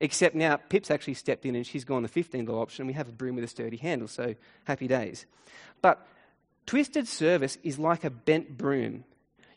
Except 0.00 0.34
now 0.34 0.56
Pip's 0.56 0.90
actually 0.90 1.14
stepped 1.14 1.46
in 1.46 1.56
and 1.56 1.66
she's 1.66 1.84
gone 1.84 2.02
the 2.02 2.08
$15 2.08 2.48
option. 2.50 2.82
And 2.82 2.88
we 2.88 2.94
have 2.94 3.08
a 3.08 3.12
broom 3.12 3.34
with 3.36 3.44
a 3.44 3.48
sturdy 3.48 3.78
handle, 3.78 4.08
so 4.08 4.34
happy 4.64 4.86
days. 4.86 5.24
But 5.80 6.06
Twisted 6.66 7.06
service 7.06 7.58
is 7.62 7.78
like 7.78 8.04
a 8.04 8.10
bent 8.10 8.58
broom. 8.58 9.04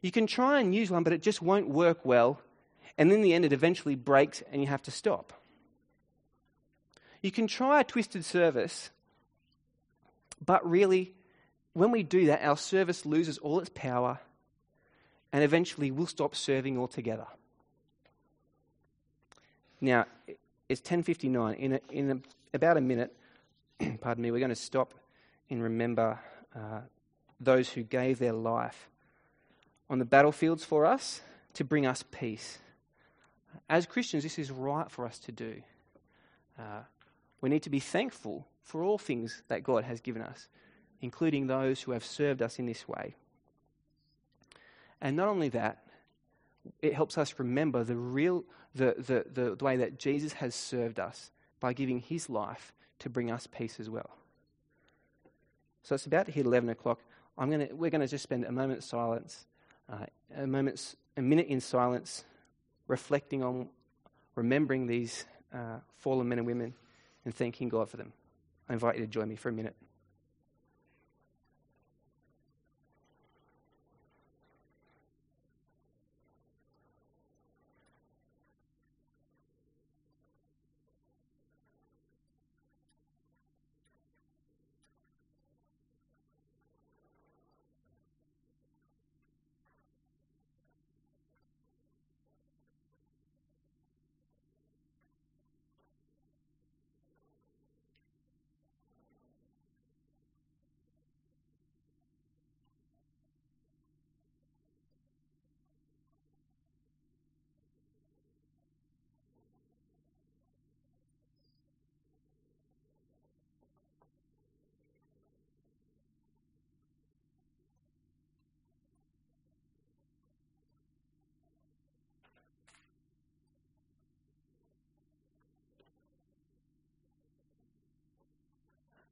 You 0.01 0.11
can 0.11 0.27
try 0.27 0.59
and 0.59 0.73
use 0.73 0.91
one, 0.91 1.03
but 1.03 1.11
it 1.11 1.23
just 1.23 1.41
won't 1.41 1.67
work 1.67 2.05
well. 2.05 2.39
And 2.99 3.13
in 3.13 3.21
the 3.21 3.33
end, 3.33 3.45
it 3.45 3.53
eventually 3.53 3.95
breaks 3.95 4.43
and 4.51 4.61
you 4.61 4.67
have 4.67 4.81
to 4.83 4.91
stop. 4.91 5.31
You 7.21 7.31
can 7.31 7.47
try 7.47 7.79
a 7.79 7.83
twisted 7.85 8.25
service, 8.25 8.89
but 10.45 10.69
really, 10.69 11.13
when 11.71 11.91
we 11.91 12.03
do 12.03 12.25
that, 12.25 12.43
our 12.43 12.57
service 12.57 13.05
loses 13.05 13.37
all 13.37 13.61
its 13.61 13.71
power 13.73 14.19
and 15.31 15.45
eventually 15.45 15.91
we'll 15.91 16.07
stop 16.07 16.35
serving 16.35 16.77
altogether. 16.77 17.27
Now, 19.79 20.05
it's 20.67 20.81
10.59. 20.81 21.55
In, 21.55 21.73
a, 21.73 21.79
in 21.89 22.11
a, 22.11 22.17
about 22.53 22.75
a 22.75 22.81
minute, 22.81 23.15
pardon 24.01 24.21
me, 24.21 24.31
we're 24.31 24.39
going 24.39 24.49
to 24.49 24.55
stop 24.55 24.93
and 25.49 25.63
remember 25.63 26.19
uh, 26.53 26.81
those 27.39 27.69
who 27.69 27.83
gave 27.83 28.19
their 28.19 28.33
life 28.33 28.89
on 29.89 29.99
the 29.99 30.05
battlefields 30.05 30.65
for 30.65 30.85
us 30.85 31.21
to 31.53 31.63
bring 31.63 31.85
us 31.85 32.03
peace. 32.11 32.59
As 33.69 33.85
Christians, 33.85 34.23
this 34.23 34.39
is 34.39 34.51
right 34.51 34.89
for 34.89 35.05
us 35.05 35.19
to 35.19 35.31
do. 35.31 35.61
Uh, 36.57 36.81
we 37.41 37.49
need 37.49 37.63
to 37.63 37.69
be 37.69 37.79
thankful 37.79 38.47
for 38.63 38.83
all 38.83 38.97
things 38.97 39.43
that 39.47 39.63
God 39.63 39.83
has 39.83 40.01
given 40.01 40.21
us, 40.21 40.47
including 41.01 41.47
those 41.47 41.81
who 41.81 41.91
have 41.91 42.03
served 42.03 42.41
us 42.41 42.59
in 42.59 42.65
this 42.65 42.87
way. 42.87 43.15
And 45.01 45.15
not 45.15 45.27
only 45.27 45.49
that, 45.49 45.83
it 46.81 46.93
helps 46.93 47.17
us 47.17 47.33
remember 47.37 47.83
the 47.83 47.95
real 47.95 48.43
the, 48.75 48.95
the, 48.97 49.25
the, 49.31 49.55
the 49.55 49.65
way 49.65 49.77
that 49.77 49.97
Jesus 49.97 50.33
has 50.33 50.53
served 50.53 50.99
us 50.99 51.31
by 51.59 51.73
giving 51.73 51.99
his 51.99 52.29
life 52.29 52.73
to 52.99 53.09
bring 53.09 53.31
us 53.31 53.47
peace 53.47 53.79
as 53.79 53.89
well. 53.89 54.09
So 55.83 55.95
it's 55.95 56.05
about 56.05 56.27
to 56.27 56.31
hit 56.31 56.45
11 56.45 56.69
o'clock. 56.69 56.99
I'm 57.37 57.49
gonna, 57.49 57.69
we're 57.71 57.89
going 57.89 58.01
to 58.01 58.07
just 58.07 58.23
spend 58.23 58.43
a 58.43 58.51
moment's 58.51 58.85
silence, 58.85 59.45
uh, 59.91 60.05
a, 60.35 60.45
moment's, 60.45 60.95
a 61.17 61.21
minute 61.21 61.47
in 61.47 61.61
silence, 61.61 62.25
reflecting 62.89 63.41
on, 63.41 63.69
remembering 64.35 64.87
these 64.87 65.25
uh, 65.53 65.77
fallen 65.95 66.27
men 66.27 66.39
and 66.39 66.47
women, 66.47 66.73
and 67.23 67.33
thanking 67.33 67.69
God 67.69 67.89
for 67.89 67.95
them. 67.95 68.11
I 68.67 68.73
invite 68.73 68.95
you 68.95 69.01
to 69.01 69.07
join 69.07 69.29
me 69.29 69.37
for 69.37 69.47
a 69.47 69.53
minute. 69.53 69.75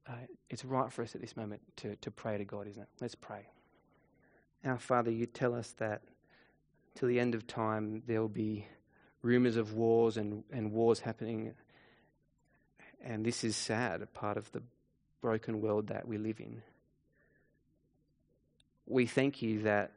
Uh, 0.08 0.14
it's 0.48 0.64
right 0.64 0.90
for 0.90 1.02
us 1.02 1.14
at 1.14 1.20
this 1.20 1.36
moment 1.36 1.60
to, 1.76 1.96
to 1.96 2.10
pray 2.10 2.38
to 2.38 2.44
God, 2.44 2.66
isn't 2.66 2.82
it? 2.82 2.88
Let's 3.00 3.14
pray. 3.14 3.46
Our 4.64 4.78
Father, 4.78 5.10
you 5.10 5.26
tell 5.26 5.54
us 5.54 5.74
that 5.78 6.02
till 6.94 7.08
the 7.08 7.20
end 7.20 7.34
of 7.34 7.46
time 7.46 8.02
there 8.06 8.20
will 8.20 8.28
be 8.28 8.66
rumours 9.22 9.56
of 9.56 9.74
wars 9.74 10.16
and, 10.16 10.44
and 10.50 10.72
wars 10.72 11.00
happening. 11.00 11.54
And 13.04 13.24
this 13.24 13.44
is 13.44 13.56
sad, 13.56 14.02
a 14.02 14.06
part 14.06 14.36
of 14.36 14.50
the 14.52 14.62
broken 15.20 15.60
world 15.60 15.88
that 15.88 16.08
we 16.08 16.16
live 16.18 16.40
in. 16.40 16.62
We 18.86 19.06
thank 19.06 19.42
you 19.42 19.62
that 19.62 19.92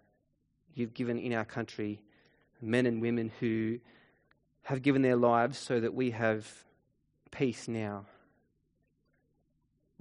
you've 0.73 0.93
given 0.93 1.17
in 1.17 1.33
our 1.33 1.45
country 1.45 2.01
men 2.61 2.85
and 2.85 3.01
women 3.01 3.31
who 3.39 3.79
have 4.63 4.81
given 4.81 5.01
their 5.01 5.15
lives 5.15 5.57
so 5.57 5.79
that 5.79 5.93
we 5.93 6.11
have 6.11 6.47
peace 7.31 7.67
now 7.67 8.05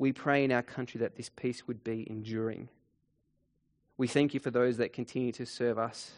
we 0.00 0.12
pray 0.14 0.44
in 0.44 0.50
our 0.50 0.62
country 0.62 0.98
that 1.00 1.16
this 1.16 1.28
peace 1.28 1.66
would 1.66 1.84
be 1.84 2.06
enduring. 2.08 2.70
We 3.98 4.08
thank 4.08 4.32
you 4.32 4.40
for 4.40 4.50
those 4.50 4.78
that 4.78 4.94
continue 4.94 5.30
to 5.32 5.44
serve 5.44 5.78
us 5.78 6.12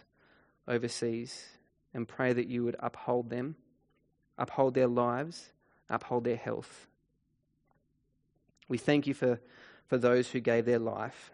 overseas 0.69 1.45
and 1.93 2.07
pray 2.07 2.33
that 2.33 2.47
you 2.47 2.63
would 2.63 2.77
uphold 2.79 3.29
them, 3.29 3.57
uphold 4.39 4.75
their 4.75 4.87
lives, 4.87 5.51
uphold 5.91 6.23
their 6.23 6.37
health. 6.37 6.87
We 8.69 8.79
thank 8.79 9.09
you 9.09 9.15
for, 9.15 9.41
for 9.89 9.99
those 9.99 10.31
who 10.31 10.39
gave 10.39 10.65
their 10.65 10.79
life. 10.79 11.33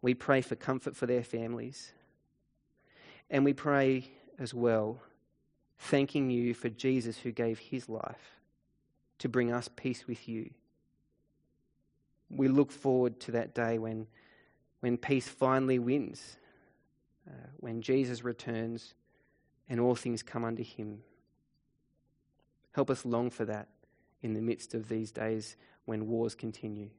We 0.00 0.14
pray 0.14 0.40
for 0.40 0.56
comfort 0.56 0.96
for 0.96 1.04
their 1.04 1.22
families. 1.22 1.92
And 3.28 3.44
we 3.44 3.52
pray 3.52 4.08
as 4.38 4.54
well, 4.54 5.02
thanking 5.78 6.30
you 6.30 6.54
for 6.54 6.70
Jesus 6.70 7.18
who 7.18 7.30
gave 7.30 7.58
his 7.58 7.90
life 7.90 8.40
to 9.18 9.28
bring 9.28 9.52
us 9.52 9.68
peace 9.76 10.06
with 10.06 10.26
you 10.26 10.48
we 12.36 12.48
look 12.48 12.72
forward 12.72 13.20
to 13.20 13.32
that 13.32 13.54
day 13.54 13.78
when, 13.78 14.06
when 14.80 14.96
peace 14.96 15.28
finally 15.28 15.78
wins, 15.78 16.36
uh, 17.28 17.48
when 17.58 17.82
Jesus 17.82 18.24
returns 18.24 18.94
and 19.68 19.80
all 19.80 19.94
things 19.94 20.22
come 20.22 20.44
under 20.44 20.62
him. 20.62 21.02
Help 22.72 22.90
us 22.90 23.04
long 23.04 23.30
for 23.30 23.44
that 23.44 23.68
in 24.22 24.34
the 24.34 24.40
midst 24.40 24.74
of 24.74 24.88
these 24.88 25.10
days 25.12 25.56
when 25.84 26.08
wars 26.08 26.34
continue. 26.34 26.90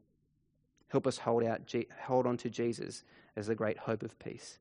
Help 0.89 1.07
us 1.07 1.17
hold, 1.17 1.43
out, 1.43 1.61
hold 2.03 2.25
on 2.25 2.37
to 2.37 2.49
Jesus 2.49 3.03
as 3.35 3.47
the 3.47 3.55
great 3.55 3.77
hope 3.77 4.03
of 4.03 4.17
peace. 4.19 4.59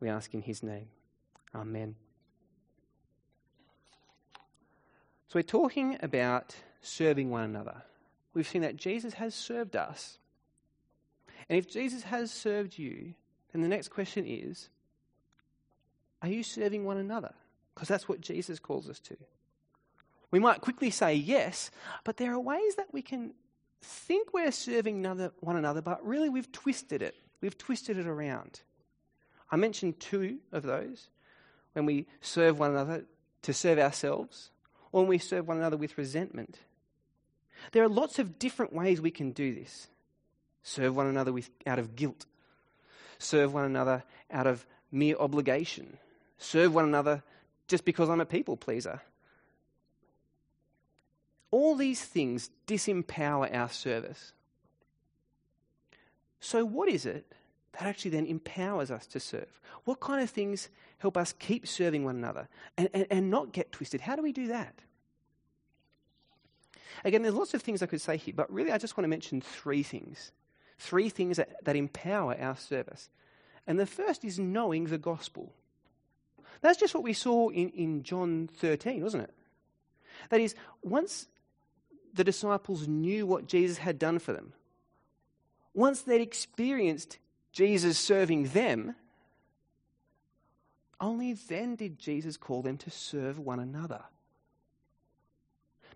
We 0.00 0.08
ask 0.08 0.32
in 0.34 0.42
his 0.42 0.62
name. 0.62 0.88
Amen. 1.54 1.94
So, 5.28 5.38
we're 5.38 5.42
talking 5.42 5.96
about 6.02 6.56
serving 6.80 7.30
one 7.30 7.44
another 7.44 7.82
we've 8.34 8.48
seen 8.48 8.62
that 8.62 8.76
Jesus 8.76 9.14
has 9.14 9.34
served 9.34 9.76
us. 9.76 10.18
And 11.48 11.58
if 11.58 11.68
Jesus 11.68 12.04
has 12.04 12.30
served 12.30 12.78
you, 12.78 13.14
then 13.52 13.62
the 13.62 13.68
next 13.68 13.88
question 13.88 14.24
is 14.26 14.68
are 16.22 16.28
you 16.28 16.42
serving 16.42 16.84
one 16.84 16.98
another? 16.98 17.34
Because 17.74 17.88
that's 17.88 18.08
what 18.08 18.20
Jesus 18.20 18.58
calls 18.58 18.88
us 18.88 19.00
to. 19.00 19.16
We 20.30 20.38
might 20.38 20.60
quickly 20.60 20.90
say 20.90 21.14
yes, 21.14 21.70
but 22.04 22.16
there 22.18 22.32
are 22.32 22.40
ways 22.40 22.76
that 22.76 22.92
we 22.92 23.02
can 23.02 23.32
think 23.82 24.32
we're 24.32 24.52
serving 24.52 25.02
one 25.40 25.56
another, 25.56 25.80
but 25.80 26.06
really 26.06 26.28
we've 26.28 26.52
twisted 26.52 27.02
it. 27.02 27.14
We've 27.40 27.56
twisted 27.56 27.96
it 27.98 28.06
around. 28.06 28.60
I 29.50 29.56
mentioned 29.56 29.98
two 29.98 30.38
of 30.52 30.62
those 30.62 31.08
when 31.72 31.86
we 31.86 32.06
serve 32.20 32.58
one 32.58 32.70
another 32.70 33.06
to 33.42 33.52
serve 33.52 33.78
ourselves, 33.78 34.50
or 34.92 35.00
when 35.02 35.08
we 35.08 35.18
serve 35.18 35.48
one 35.48 35.56
another 35.56 35.76
with 35.76 35.96
resentment. 35.96 36.58
There 37.72 37.82
are 37.82 37.88
lots 37.88 38.18
of 38.18 38.38
different 38.38 38.72
ways 38.72 39.00
we 39.00 39.10
can 39.10 39.32
do 39.32 39.54
this. 39.54 39.88
Serve 40.62 40.94
one 40.94 41.06
another 41.06 41.32
with, 41.32 41.50
out 41.66 41.78
of 41.78 41.96
guilt. 41.96 42.26
Serve 43.18 43.52
one 43.52 43.64
another 43.64 44.04
out 44.30 44.46
of 44.46 44.66
mere 44.90 45.16
obligation. 45.16 45.98
Serve 46.38 46.74
one 46.74 46.84
another 46.84 47.22
just 47.68 47.84
because 47.84 48.08
I'm 48.08 48.20
a 48.20 48.26
people 48.26 48.56
pleaser. 48.56 49.00
All 51.50 51.74
these 51.74 52.02
things 52.02 52.50
disempower 52.66 53.54
our 53.54 53.68
service. 53.68 54.32
So, 56.40 56.64
what 56.64 56.88
is 56.88 57.04
it 57.04 57.26
that 57.72 57.82
actually 57.82 58.12
then 58.12 58.26
empowers 58.26 58.90
us 58.90 59.06
to 59.08 59.20
serve? 59.20 59.60
What 59.84 60.00
kind 60.00 60.22
of 60.22 60.30
things 60.30 60.68
help 60.98 61.16
us 61.16 61.32
keep 61.32 61.66
serving 61.66 62.04
one 62.04 62.16
another 62.16 62.48
and, 62.76 62.88
and, 62.94 63.06
and 63.10 63.30
not 63.30 63.52
get 63.52 63.72
twisted? 63.72 64.00
How 64.00 64.16
do 64.16 64.22
we 64.22 64.32
do 64.32 64.48
that? 64.48 64.74
Again, 67.04 67.22
there's 67.22 67.34
lots 67.34 67.54
of 67.54 67.62
things 67.62 67.82
I 67.82 67.86
could 67.86 68.00
say 68.00 68.16
here, 68.16 68.34
but 68.36 68.52
really 68.52 68.72
I 68.72 68.78
just 68.78 68.96
want 68.96 69.04
to 69.04 69.08
mention 69.08 69.40
three 69.40 69.82
things. 69.82 70.32
Three 70.78 71.08
things 71.08 71.36
that, 71.36 71.64
that 71.64 71.76
empower 71.76 72.36
our 72.40 72.56
service. 72.56 73.08
And 73.66 73.78
the 73.78 73.86
first 73.86 74.24
is 74.24 74.38
knowing 74.38 74.86
the 74.86 74.98
gospel. 74.98 75.52
That's 76.60 76.78
just 76.78 76.94
what 76.94 77.02
we 77.02 77.12
saw 77.12 77.48
in, 77.48 77.70
in 77.70 78.02
John 78.02 78.48
13, 78.56 79.02
wasn't 79.02 79.24
it? 79.24 79.34
That 80.30 80.40
is, 80.40 80.54
once 80.82 81.28
the 82.14 82.24
disciples 82.24 82.88
knew 82.88 83.26
what 83.26 83.46
Jesus 83.46 83.78
had 83.78 83.98
done 83.98 84.18
for 84.18 84.32
them, 84.32 84.52
once 85.74 86.02
they'd 86.02 86.20
experienced 86.20 87.18
Jesus 87.52 87.98
serving 87.98 88.48
them, 88.48 88.94
only 91.00 91.32
then 91.32 91.76
did 91.76 91.98
Jesus 91.98 92.36
call 92.36 92.62
them 92.62 92.76
to 92.78 92.90
serve 92.90 93.38
one 93.38 93.60
another. 93.60 94.02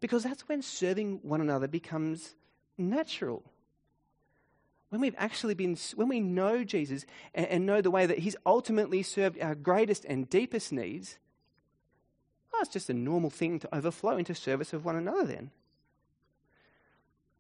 Because 0.01 0.25
that's 0.25 0.49
when 0.49 0.63
serving 0.63 1.21
one 1.23 1.41
another 1.41 1.69
becomes 1.69 2.35
natural. 2.77 3.43
When 4.91 5.01
we've 5.01 5.15
actually 5.19 5.55
been, 5.55 5.77
when 5.95 6.09
we 6.09 6.21
know 6.21 6.63
Jesus 6.65 7.05
and, 7.35 7.47
and 7.47 7.67
know 7.67 7.81
the 7.81 7.91
way 7.91 8.07
that 8.07 8.19
He's 8.19 8.37
ultimately 8.47 9.03
served 9.03 9.41
our 9.41 9.55
greatest 9.55 10.05
and 10.05 10.29
deepest 10.29 10.73
needs, 10.73 11.19
oh, 12.53 12.59
it's 12.61 12.73
just 12.73 12.91
a 12.91 12.95
normal 12.95 13.31
thing 13.31 13.59
to 13.61 13.75
overflow 13.75 14.17
into 14.17 14.35
service 14.35 14.73
of 14.73 14.85
one 14.85 14.97
another 14.97 15.25
then. 15.25 15.51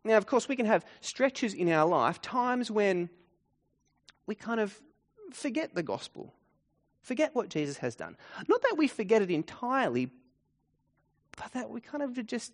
Now, 0.05 0.17
of 0.17 0.27
course, 0.27 0.49
we 0.49 0.57
can 0.57 0.67
have 0.67 0.85
stretches 1.01 1.55
in 1.55 1.71
our 1.71 1.89
life, 1.89 2.21
times 2.21 2.71
when 2.71 3.09
we 4.27 4.35
kind 4.35 4.61
of 4.61 4.79
forget 5.33 5.75
the 5.75 5.83
gospel, 5.83 6.35
forget 7.01 7.35
what 7.35 7.49
Jesus 7.49 7.79
has 7.79 7.97
done. 7.97 8.17
Not 8.49 8.63
that 8.63 8.77
we 8.77 8.87
forget 8.87 9.23
it 9.23 9.31
entirely, 9.31 10.11
but 11.37 11.53
that 11.53 11.71
we 11.71 11.81
kind 11.81 12.03
of 12.03 12.17
have 12.17 12.27
just 12.27 12.53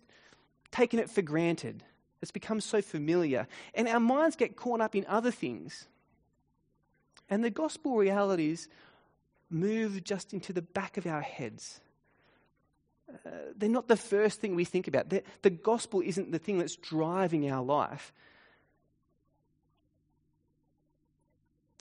taken 0.71 0.99
it 0.99 1.09
for 1.09 1.21
granted. 1.21 1.83
It's 2.21 2.31
become 2.31 2.61
so 2.61 2.81
familiar. 2.81 3.47
And 3.73 3.87
our 3.87 3.99
minds 3.99 4.35
get 4.35 4.55
caught 4.55 4.81
up 4.81 4.95
in 4.95 5.05
other 5.07 5.31
things. 5.31 5.87
And 7.29 7.43
the 7.43 7.49
gospel 7.49 7.95
realities 7.95 8.67
move 9.49 10.03
just 10.03 10.33
into 10.33 10.53
the 10.53 10.61
back 10.61 10.97
of 10.97 11.07
our 11.07 11.21
heads. 11.21 11.81
Uh, 13.09 13.29
they're 13.57 13.69
not 13.69 13.87
the 13.87 13.97
first 13.97 14.39
thing 14.39 14.55
we 14.55 14.65
think 14.65 14.87
about. 14.87 15.09
They're, 15.09 15.23
the 15.41 15.49
gospel 15.49 16.01
isn't 16.01 16.31
the 16.31 16.39
thing 16.39 16.59
that's 16.59 16.75
driving 16.75 17.49
our 17.49 17.63
life. 17.63 18.13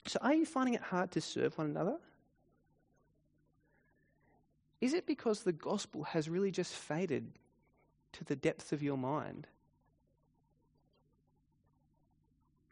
So, 0.07 0.19
are 0.23 0.35
you 0.35 0.47
finding 0.47 0.75
it 0.75 0.81
hard 0.81 1.13
to 1.13 1.21
serve 1.21 1.57
one 1.57 1.69
another? 1.69 1.97
Is 4.81 4.95
it 4.95 5.07
because 5.07 5.41
the 5.41 5.53
gospel 5.53 6.05
has 6.05 6.29
really 6.29 6.51
just 6.51 6.73
faded 6.73 7.33
to 8.13 8.25
the 8.25 8.37
depths 8.37 8.73
of 8.73 8.83
your 8.83 8.97
mind? 8.97 9.47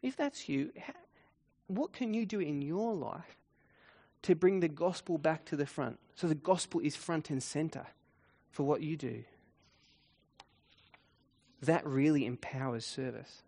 If 0.01 0.15
that's 0.15 0.49
you, 0.49 0.71
what 1.67 1.93
can 1.93 2.13
you 2.13 2.25
do 2.25 2.39
in 2.39 2.61
your 2.61 2.93
life 2.95 3.37
to 4.23 4.35
bring 4.35 4.59
the 4.59 4.67
gospel 4.67 5.17
back 5.17 5.45
to 5.45 5.55
the 5.55 5.65
front 5.65 5.99
so 6.15 6.27
the 6.27 6.35
gospel 6.35 6.79
is 6.81 6.95
front 6.95 7.29
and 7.29 7.43
center? 7.43 7.85
for 8.49 8.63
what 8.63 8.81
you 8.81 8.97
do. 8.97 9.23
That 11.61 11.85
really 11.85 12.25
empowers 12.25 12.85
service. 12.85 13.43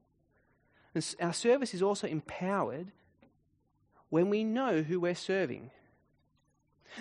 And 0.94 1.16
our 1.20 1.34
service 1.34 1.74
is 1.74 1.82
also 1.82 2.08
empowered 2.08 2.92
when 4.10 4.30
we 4.30 4.44
know 4.44 4.82
who 4.82 5.00
we're 5.00 5.16
serving. 5.16 5.72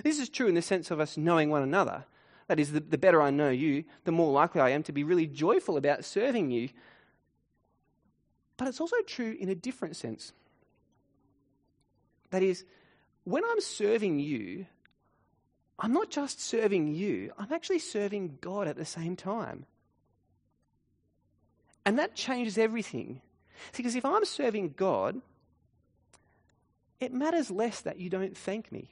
This 0.02 0.18
is 0.18 0.28
true 0.28 0.46
in 0.46 0.54
the 0.54 0.62
sense 0.62 0.90
of 0.90 1.00
us 1.00 1.16
knowing 1.16 1.50
one 1.50 1.62
another. 1.62 2.04
That 2.48 2.58
is, 2.58 2.72
the, 2.72 2.80
the 2.80 2.98
better 2.98 3.22
I 3.22 3.30
know 3.30 3.50
you, 3.50 3.84
the 4.04 4.12
more 4.12 4.32
likely 4.32 4.60
I 4.60 4.70
am 4.70 4.82
to 4.84 4.92
be 4.92 5.04
really 5.04 5.26
joyful 5.26 5.76
about 5.76 6.04
serving 6.04 6.50
you. 6.50 6.68
But 8.56 8.68
it's 8.68 8.80
also 8.80 8.96
true 9.06 9.36
in 9.38 9.48
a 9.48 9.54
different 9.54 9.96
sense. 9.96 10.32
That 12.30 12.42
is, 12.42 12.64
when 13.24 13.44
I'm 13.44 13.60
serving 13.60 14.18
you, 14.18 14.66
I'm 15.78 15.92
not 15.92 16.10
just 16.10 16.40
serving 16.40 16.94
you, 16.94 17.32
I'm 17.38 17.52
actually 17.52 17.78
serving 17.78 18.38
God 18.40 18.68
at 18.68 18.76
the 18.76 18.84
same 18.84 19.16
time. 19.16 19.66
And 21.86 21.98
that 21.98 22.14
changes 22.14 22.58
everything. 22.58 23.22
Because 23.76 23.94
if 23.94 24.04
I'm 24.04 24.24
serving 24.24 24.74
God, 24.76 25.20
it 27.00 27.12
matters 27.12 27.50
less 27.50 27.80
that 27.80 27.98
you 27.98 28.10
don't 28.10 28.36
thank 28.36 28.70
me. 28.70 28.90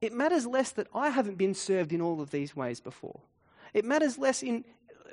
It 0.00 0.12
matters 0.12 0.46
less 0.46 0.70
that 0.72 0.86
I 0.94 1.08
haven't 1.10 1.36
been 1.36 1.54
served 1.54 1.92
in 1.92 2.00
all 2.00 2.20
of 2.20 2.30
these 2.30 2.54
ways 2.54 2.80
before. 2.80 3.20
It 3.74 3.84
matters 3.84 4.16
less 4.16 4.42
in, 4.42 4.64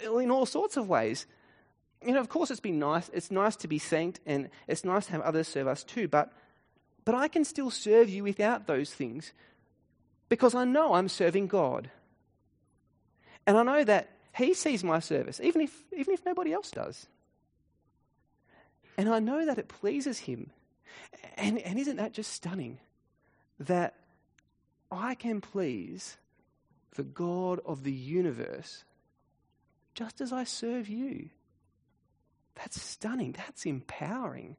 in 0.04 0.32
all 0.32 0.46
sorts 0.46 0.78
of 0.78 0.88
ways. 0.88 1.26
You 2.06 2.14
know, 2.14 2.20
of 2.20 2.30
course, 2.30 2.52
it's 2.52 2.60
been 2.60 2.80
nice. 2.80 3.10
It's 3.14 3.32
nice 3.32 3.56
to 3.58 3.68
be 3.68 3.80
thanked, 3.80 4.20
and 4.26 4.50
it's 4.68 4.86
nice 4.86 5.08
to 5.08 5.14
have 5.14 5.22
others 5.22 5.48
serve 5.48 5.68
us 5.68 5.84
too. 5.84 6.08
But, 6.08 6.32
but 7.04 7.16
I 7.16 7.28
can 7.28 7.44
still 7.44 7.72
serve 7.72 8.10
you 8.10 8.24
without 8.24 8.68
those 8.68 8.94
things 8.94 9.34
because 10.30 10.54
I 10.54 10.66
know 10.66 10.94
I'm 10.94 11.10
serving 11.10 11.48
God. 11.48 11.90
And 13.48 13.58
I 13.58 13.64
know 13.64 13.84
that 13.84 14.10
He 14.36 14.54
sees 14.54 14.84
my 14.84 15.00
service, 15.00 15.40
even 15.42 15.62
if, 15.62 15.84
even 15.96 16.14
if 16.14 16.26
nobody 16.26 16.54
else 16.54 16.70
does. 16.70 17.08
And 18.98 19.10
I 19.10 19.20
know 19.20 19.46
that 19.46 19.58
it 19.58 19.68
pleases 19.68 20.20
Him. 20.20 20.52
And, 21.38 21.58
and 21.60 21.80
isn't 21.80 21.98
that 21.98 22.14
just 22.14 22.32
stunning? 22.32 22.78
That 23.60 23.96
I 24.96 25.16
can 25.16 25.42
please 25.42 26.18
the 26.96 27.04
God 27.04 27.60
of 27.66 27.84
the 27.84 27.92
universe 27.92 28.84
just 29.94 30.22
as 30.22 30.32
I 30.34 30.44
serve 30.44 30.88
you. 30.90 31.30
That's 32.56 32.82
stunning. 32.82 33.34
That's 33.34 33.66
empowering. 33.66 34.56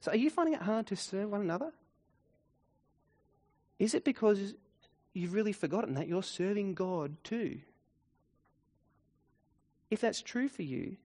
So, 0.00 0.12
are 0.12 0.16
you 0.16 0.30
finding 0.30 0.54
it 0.54 0.62
hard 0.62 0.86
to 0.88 0.96
serve 0.96 1.30
one 1.30 1.40
another? 1.40 1.72
Is 3.78 3.94
it 3.94 4.04
because 4.04 4.54
you've 5.12 5.34
really 5.34 5.52
forgotten 5.52 5.94
that 5.94 6.08
you're 6.08 6.22
serving 6.22 6.74
God 6.74 7.16
too? 7.24 7.60
If 9.90 10.00
that's 10.00 10.22
true 10.22 10.48
for 10.48 10.62
you, 10.62 10.96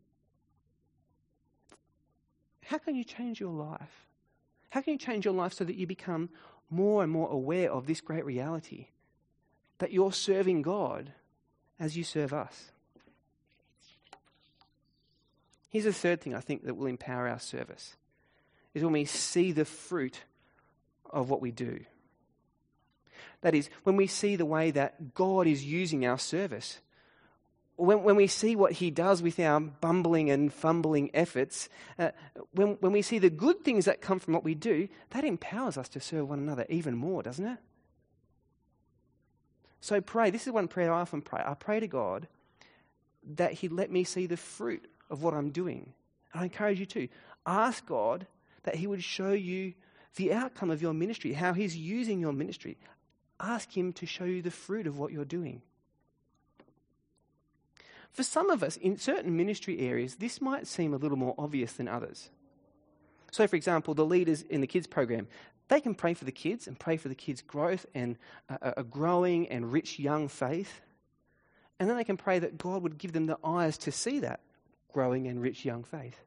how 2.63 2.77
can 2.77 2.95
you 2.95 3.03
change 3.03 3.39
your 3.39 3.53
life? 3.53 4.07
How 4.69 4.81
can 4.81 4.93
you 4.93 4.99
change 4.99 5.25
your 5.25 5.33
life 5.33 5.53
so 5.53 5.63
that 5.63 5.75
you 5.75 5.87
become 5.87 6.29
more 6.69 7.03
and 7.03 7.11
more 7.11 7.29
aware 7.29 7.71
of 7.71 7.87
this 7.87 8.01
great 8.01 8.25
reality 8.25 8.87
that 9.77 9.91
you're 9.91 10.11
serving 10.11 10.61
God 10.61 11.11
as 11.79 11.97
you 11.97 12.03
serve 12.03 12.33
us? 12.33 12.71
Here's 15.69 15.85
the 15.85 15.93
third 15.93 16.21
thing 16.21 16.33
I 16.33 16.39
think 16.39 16.63
that 16.65 16.77
will 16.77 16.87
empower 16.87 17.27
our 17.27 17.39
service 17.39 17.95
is 18.73 18.83
when 18.83 18.93
we 18.93 19.05
see 19.05 19.51
the 19.51 19.65
fruit 19.65 20.21
of 21.09 21.29
what 21.29 21.41
we 21.41 21.51
do. 21.51 21.81
That 23.41 23.53
is, 23.53 23.69
when 23.83 23.95
we 23.95 24.07
see 24.07 24.35
the 24.35 24.45
way 24.45 24.71
that 24.71 25.13
God 25.13 25.47
is 25.47 25.65
using 25.65 26.05
our 26.05 26.17
service, 26.17 26.79
when, 27.77 28.03
when 28.03 28.15
we 28.15 28.27
see 28.27 28.55
what 28.55 28.73
He 28.73 28.91
does 28.91 29.21
with 29.21 29.39
our 29.39 29.59
bumbling 29.59 30.29
and 30.29 30.51
fumbling 30.51 31.11
efforts, 31.13 31.69
uh, 31.99 32.11
when, 32.51 32.77
when 32.79 32.91
we 32.91 33.01
see 33.01 33.19
the 33.19 33.29
good 33.29 33.63
things 33.63 33.85
that 33.85 34.01
come 34.01 34.19
from 34.19 34.33
what 34.33 34.43
we 34.43 34.55
do, 34.55 34.87
that 35.11 35.23
empowers 35.23 35.77
us 35.77 35.89
to 35.89 35.99
serve 35.99 36.29
one 36.29 36.39
another 36.39 36.65
even 36.69 36.95
more, 36.95 37.23
doesn't 37.23 37.45
it? 37.45 37.57
So 39.81 40.01
pray. 40.01 40.31
This 40.31 40.47
is 40.47 40.53
one 40.53 40.67
prayer 40.67 40.91
I 40.91 41.01
often 41.01 41.21
pray. 41.21 41.43
I 41.45 41.53
pray 41.53 41.79
to 41.79 41.87
God 41.87 42.27
that 43.35 43.53
He'd 43.53 43.71
let 43.71 43.91
me 43.91 44.03
see 44.03 44.25
the 44.25 44.37
fruit 44.37 44.87
of 45.09 45.23
what 45.23 45.33
I'm 45.33 45.51
doing. 45.51 45.93
And 46.33 46.41
I 46.41 46.43
encourage 46.45 46.79
you 46.79 46.85
to 46.87 47.07
ask 47.45 47.85
God 47.85 48.25
that 48.63 48.75
He 48.75 48.87
would 48.87 49.03
show 49.03 49.31
you 49.31 49.73
the 50.15 50.33
outcome 50.33 50.71
of 50.71 50.81
your 50.81 50.93
ministry, 50.93 51.33
how 51.33 51.53
He's 51.53 51.75
using 51.75 52.19
your 52.19 52.33
ministry 52.33 52.77
ask 53.39 53.75
Him 53.75 53.93
to 53.93 54.05
show 54.05 54.25
you 54.25 54.41
the 54.41 54.51
fruit 54.51 54.87
of 54.87 54.97
what 54.97 55.11
you're 55.11 55.25
doing. 55.25 55.61
For 58.15 58.23
some 58.23 58.49
of 58.49 58.63
us, 58.63 58.77
in 58.77 58.97
certain 58.97 59.35
ministry 59.35 59.81
areas, 59.81 60.15
this 60.15 60.39
might 60.39 60.67
seem 60.67 60.93
a 60.93 60.97
little 60.97 61.17
more 61.17 61.35
obvious 61.37 61.73
than 61.73 61.89
others. 61.89 62.29
So, 63.29 63.45
for 63.45 63.57
example, 63.57 63.93
the 63.93 64.05
leaders 64.05 64.41
in 64.41 64.61
the 64.61 64.67
kids 64.67 64.87
program, 64.87 65.27
they 65.67 65.81
can 65.81 65.93
pray 65.93 66.13
for 66.13 66.23
the 66.23 66.31
kids 66.31 66.65
and 66.65 66.79
pray 66.79 66.95
for 66.95 67.09
the 67.09 67.15
kids' 67.15 67.41
growth 67.41 67.85
and 67.93 68.17
a, 68.47 68.85
growing 68.85 69.49
and 69.49 69.69
rich 69.69 69.99
young 69.99 70.29
faith. 70.29 70.79
And 71.77 71.89
then 71.89 71.97
they 71.97 72.05
can 72.05 72.15
pray 72.15 72.39
that 72.39 72.57
God 72.57 72.83
would 72.83 72.97
give 72.97 73.11
them 73.11 73.25
the 73.25 73.37
eyes 73.43 73.77
to 73.79 73.91
see 73.91 74.19
that 74.19 74.39
growing 74.93 75.27
and 75.27 75.41
rich 75.41 75.65
young 75.65 75.83
faith. 75.83 76.17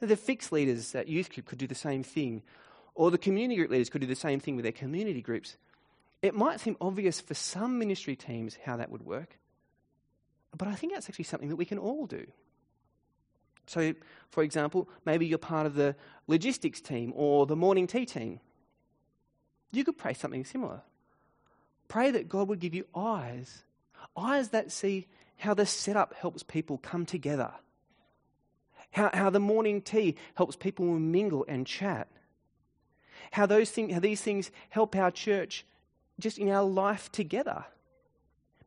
The 0.00 0.16
fixed 0.16 0.52
leaders 0.52 0.94
at 0.94 1.06
youth 1.06 1.34
group 1.34 1.44
could 1.44 1.58
do 1.58 1.66
the 1.66 1.74
same 1.74 2.02
thing, 2.02 2.42
or 2.94 3.10
the 3.10 3.18
community 3.18 3.56
group 3.56 3.70
leaders 3.70 3.90
could 3.90 4.00
do 4.00 4.06
the 4.06 4.14
same 4.14 4.40
thing 4.40 4.56
with 4.56 4.62
their 4.62 4.72
community 4.72 5.20
groups. 5.20 5.58
It 6.22 6.34
might 6.34 6.60
seem 6.60 6.78
obvious 6.80 7.20
for 7.20 7.34
some 7.34 7.78
ministry 7.78 8.16
teams 8.16 8.56
how 8.64 8.78
that 8.78 8.90
would 8.90 9.04
work, 9.04 9.38
but 10.56 10.68
I 10.68 10.74
think 10.74 10.92
that's 10.92 11.08
actually 11.08 11.24
something 11.24 11.48
that 11.48 11.56
we 11.56 11.64
can 11.64 11.78
all 11.78 12.06
do. 12.06 12.26
So, 13.66 13.94
for 14.30 14.42
example, 14.42 14.88
maybe 15.04 15.26
you're 15.26 15.38
part 15.38 15.66
of 15.66 15.74
the 15.74 15.96
logistics 16.26 16.80
team 16.80 17.12
or 17.16 17.46
the 17.46 17.56
morning 17.56 17.86
tea 17.86 18.06
team. 18.06 18.40
You 19.72 19.84
could 19.84 19.98
pray 19.98 20.14
something 20.14 20.44
similar. 20.44 20.82
Pray 21.88 22.10
that 22.12 22.28
God 22.28 22.48
would 22.48 22.60
give 22.60 22.74
you 22.74 22.86
eyes, 22.94 23.64
eyes 24.16 24.50
that 24.50 24.72
see 24.72 25.06
how 25.36 25.54
the 25.54 25.66
setup 25.66 26.14
helps 26.14 26.42
people 26.42 26.78
come 26.78 27.04
together, 27.04 27.52
how, 28.90 29.10
how 29.12 29.30
the 29.30 29.40
morning 29.40 29.82
tea 29.82 30.16
helps 30.34 30.56
people 30.56 30.86
mingle 30.86 31.44
and 31.48 31.66
chat, 31.66 32.08
how, 33.32 33.46
those 33.46 33.70
thing, 33.70 33.90
how 33.90 34.00
these 34.00 34.22
things 34.22 34.50
help 34.70 34.96
our 34.96 35.10
church 35.10 35.66
just 36.18 36.38
in 36.38 36.48
our 36.48 36.64
life 36.64 37.10
together. 37.12 37.64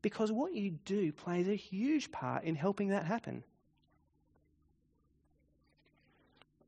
Because 0.02 0.32
what 0.32 0.54
you 0.54 0.72
do 0.86 1.12
plays 1.12 1.48
a 1.48 1.56
huge 1.56 2.12
part 2.12 2.44
in 2.44 2.56
helping 2.56 2.90
that 2.90 3.06
happen. 3.06 3.44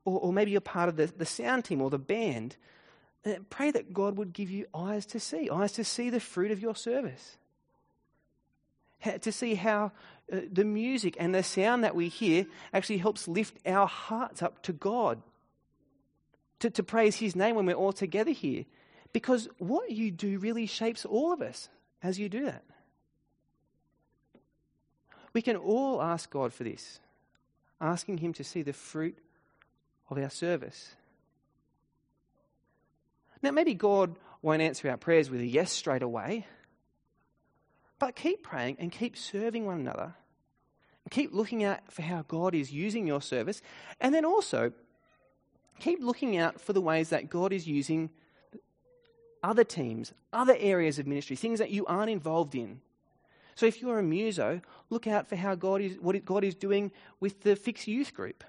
Or, 0.04 0.20
or 0.20 0.32
maybe 0.32 0.50
you're 0.50 0.60
part 0.60 0.88
of 0.88 0.96
the, 0.96 1.06
the 1.06 1.26
sound 1.26 1.64
team 1.64 1.80
or 1.80 1.90
the 1.90 1.98
band. 1.98 2.56
Uh, 3.24 3.34
pray 3.48 3.70
that 3.70 3.92
God 3.92 4.16
would 4.18 4.32
give 4.32 4.50
you 4.50 4.66
eyes 4.74 5.06
to 5.06 5.20
see, 5.20 5.48
eyes 5.48 5.72
to 5.72 5.84
see 5.84 6.10
the 6.10 6.20
fruit 6.20 6.50
of 6.50 6.60
your 6.60 6.74
service. 6.74 7.36
to 9.20 9.32
see 9.32 9.54
how 9.54 9.92
uh, 10.32 10.40
the 10.50 10.64
music 10.64 11.16
and 11.18 11.34
the 11.34 11.42
sound 11.42 11.84
that 11.84 11.94
we 11.94 12.08
hear 12.08 12.46
actually 12.72 12.98
helps 12.98 13.28
lift 13.28 13.56
our 13.66 13.86
hearts 13.86 14.42
up 14.42 14.62
to 14.62 14.72
God, 14.72 15.22
to, 16.58 16.70
to 16.70 16.82
praise 16.82 17.16
His 17.16 17.34
name 17.34 17.56
when 17.56 17.66
we're 17.66 17.74
all 17.74 17.92
together 17.92 18.32
here. 18.32 18.64
Because 19.12 19.48
what 19.58 19.90
you 19.90 20.10
do 20.10 20.38
really 20.38 20.66
shapes 20.66 21.04
all 21.04 21.32
of 21.32 21.42
us 21.42 21.68
as 22.02 22.18
you 22.18 22.28
do 22.28 22.44
that. 22.44 22.64
We 25.32 25.42
can 25.42 25.56
all 25.56 26.02
ask 26.02 26.30
God 26.30 26.52
for 26.52 26.64
this, 26.64 27.00
asking 27.80 28.18
Him 28.18 28.32
to 28.34 28.44
see 28.44 28.62
the 28.62 28.72
fruit 28.72 29.18
of 30.10 30.18
our 30.18 30.30
service. 30.30 30.94
Now, 33.42 33.50
maybe 33.50 33.74
God 33.74 34.16
won't 34.40 34.62
answer 34.62 34.88
our 34.90 34.96
prayers 34.96 35.30
with 35.30 35.40
a 35.40 35.46
yes 35.46 35.72
straight 35.72 36.02
away. 36.02 36.46
But 37.98 38.16
keep 38.16 38.42
praying 38.42 38.76
and 38.78 38.90
keep 38.90 39.16
serving 39.16 39.64
one 39.64 39.80
another. 39.80 40.14
And 41.04 41.10
Keep 41.10 41.32
looking 41.32 41.64
out 41.64 41.80
for 41.90 42.02
how 42.02 42.24
God 42.26 42.54
is 42.54 42.72
using 42.72 43.06
your 43.06 43.22
service. 43.22 43.62
And 44.00 44.14
then 44.14 44.24
also, 44.24 44.72
keep 45.78 46.00
looking 46.00 46.36
out 46.36 46.60
for 46.60 46.72
the 46.72 46.80
ways 46.80 47.10
that 47.10 47.30
God 47.30 47.52
is 47.52 47.66
using 47.66 48.10
other 49.42 49.64
teams, 49.64 50.12
other 50.32 50.56
areas 50.58 50.98
of 50.98 51.06
ministry, 51.06 51.36
things 51.36 51.58
that 51.58 51.70
you 51.70 51.86
aren't 51.86 52.10
involved 52.10 52.54
in. 52.54 52.80
So 53.54 53.66
if 53.66 53.80
you're 53.80 53.98
a 53.98 54.02
muso, 54.02 54.60
look 54.90 55.06
out 55.06 55.28
for 55.28 55.36
how 55.36 55.54
God 55.54 55.80
is, 55.80 55.98
what 56.00 56.24
God 56.24 56.44
is 56.44 56.54
doing 56.54 56.90
with 57.20 57.42
the 57.42 57.56
Fix 57.56 57.86
Youth 57.86 58.14
group. 58.14 58.44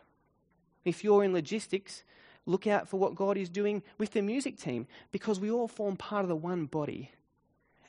If 0.85 1.03
you're 1.03 1.23
in 1.23 1.33
logistics, 1.33 2.03
look 2.45 2.67
out 2.67 2.87
for 2.87 2.97
what 2.97 3.15
God 3.15 3.37
is 3.37 3.49
doing 3.49 3.83
with 3.97 4.11
the 4.11 4.21
music 4.21 4.57
team 4.57 4.87
because 5.11 5.39
we 5.39 5.51
all 5.51 5.67
form 5.67 5.95
part 5.95 6.23
of 6.23 6.29
the 6.29 6.35
one 6.35 6.65
body 6.65 7.11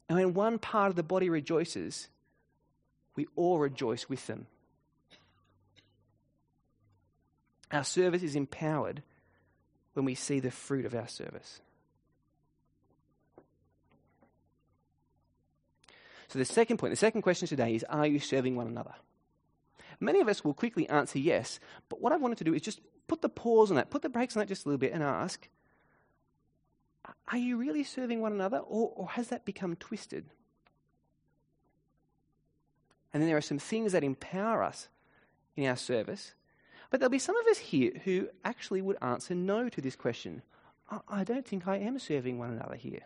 and 0.09 0.19
when 0.19 0.35
one 0.35 0.59
part 0.59 0.91
of 0.91 0.97
the 0.97 1.03
body 1.03 1.31
rejoices, 1.31 2.09
we 3.17 3.27
all 3.37 3.59
rejoice 3.59 4.09
with 4.09 4.27
them. 4.27 4.47
Our 7.71 7.85
service 7.85 8.23
is 8.23 8.37
empowered 8.37 9.03
when 9.95 10.05
we 10.05 10.15
see 10.15 10.41
the 10.41 10.51
fruit 10.51 10.85
of 10.85 10.95
our 10.95 11.09
service. 11.09 11.61
So, 16.35 16.41
the 16.41 16.45
second 16.45 16.79
point, 16.79 16.91
the 16.91 16.97
second 16.97 17.23
question 17.23 17.47
today 17.47 17.77
is 17.77 17.85
Are 17.85 18.09
you 18.09 18.19
serving 18.19 18.57
one 18.57 18.67
another? 18.67 18.95
Many 20.01 20.21
of 20.21 20.27
us 20.27 20.43
will 20.43 20.53
quickly 20.53 20.89
answer 20.89 21.21
yes, 21.21 21.61
but 21.89 22.01
what 22.01 22.13
I 22.13 22.17
wanted 22.17 22.39
to 22.39 22.45
do 22.45 22.53
is 22.53 22.61
just 22.61 22.81
put 23.07 23.23
the 23.23 23.29
pause 23.29 23.71
on 23.71 23.77
that, 23.77 23.89
put 23.89 24.03
the 24.03 24.09
brakes 24.09 24.35
on 24.35 24.41
that 24.41 24.49
just 24.49 24.67
a 24.67 24.69
little 24.69 24.81
bit, 24.81 24.93
and 24.93 25.01
ask 25.01 25.49
are 27.29 27.39
you 27.39 27.57
really 27.57 27.85
serving 27.85 28.21
one 28.21 28.33
another, 28.33 28.59
or, 28.59 28.93
or 28.97 29.11
has 29.11 29.29
that 29.29 29.45
become 29.45 29.77
twisted? 29.77 30.25
And 33.13 33.23
then 33.23 33.29
there 33.29 33.37
are 33.37 33.41
some 33.41 33.61
things 33.61 33.93
that 33.93 34.03
empower 34.03 34.65
us 34.65 34.89
in 35.57 35.69
our 35.69 35.77
service. 35.77 36.35
But 36.91 36.99
there'll 36.99 37.13
be 37.13 37.21
some 37.21 37.37
of 37.37 37.47
us 37.47 37.59
here 37.59 37.93
who 38.05 38.27
actually 38.45 38.83
would 38.83 38.97
answer 39.01 39.37
no 39.37 39.69
to 39.69 39.81
this 39.81 39.95
question. 39.95 40.43
I, 40.91 40.99
I 41.09 41.23
don't 41.23 41.47
think 41.47 41.69
I 41.69 41.77
am 41.77 42.01
serving 42.01 42.41
one 42.41 42.51
another 42.51 42.75
here. 42.75 43.03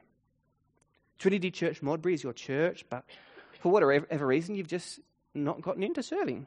Trinity 1.19 1.51
Church 1.51 1.83
Modbury 1.83 2.15
is 2.15 2.23
your 2.23 2.33
church, 2.33 2.85
but 2.89 3.05
for 3.61 3.73
whatever 3.73 4.27
reason, 4.27 4.55
you've 4.55 4.69
just 4.69 5.01
not 5.35 5.61
gotten 5.61 5.83
into 5.83 6.03
serving. 6.03 6.47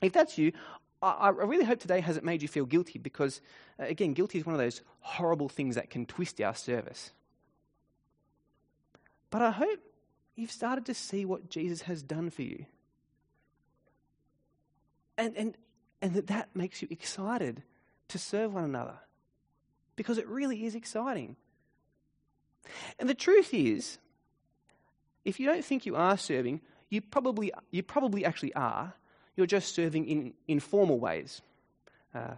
If 0.00 0.12
that's 0.12 0.38
you, 0.38 0.52
I, 1.00 1.28
really 1.28 1.64
hope 1.64 1.78
today 1.78 2.00
hasn't 2.00 2.24
made 2.24 2.42
you 2.42 2.48
feel 2.48 2.66
guilty 2.66 2.98
because, 2.98 3.40
uh, 3.78 3.84
again, 3.84 4.14
guilty 4.14 4.38
is 4.38 4.46
one 4.46 4.54
of 4.54 4.60
those 4.60 4.82
horrible 5.00 5.48
things 5.48 5.76
that 5.76 5.90
can 5.90 6.06
twist 6.06 6.40
our 6.40 6.54
service. 6.54 7.12
But 9.30 9.42
I 9.42 9.50
hope 9.52 9.78
you've 10.34 10.50
started 10.50 10.86
to 10.86 10.94
see 10.94 11.24
what 11.24 11.50
Jesus 11.50 11.82
has 11.82 12.02
done 12.02 12.30
for 12.30 12.42
you. 12.42 12.66
And, 15.16 15.36
and, 15.36 15.56
and 16.02 16.14
that 16.14 16.26
that 16.28 16.48
makes 16.54 16.82
you 16.82 16.88
excited 16.90 17.62
to 18.08 18.18
serve 18.18 18.54
one 18.54 18.64
another 18.64 18.98
because 19.94 20.18
it 20.18 20.26
really 20.26 20.64
is 20.64 20.74
exciting. 20.74 21.36
And 22.98 23.08
the 23.08 23.14
truth 23.14 23.52
is, 23.52 23.98
if 25.24 25.38
you 25.40 25.46
don't 25.46 25.64
think 25.64 25.86
you 25.86 25.96
are 25.96 26.16
serving, 26.16 26.60
you 26.90 27.00
probably, 27.00 27.52
you 27.70 27.82
probably 27.82 28.24
actually 28.24 28.54
are 28.54 28.94
you're 29.38 29.46
just 29.46 29.72
serving 29.72 30.04
in 30.08 30.34
informal 30.48 30.98
ways. 30.98 31.42
Uh, 32.12 32.34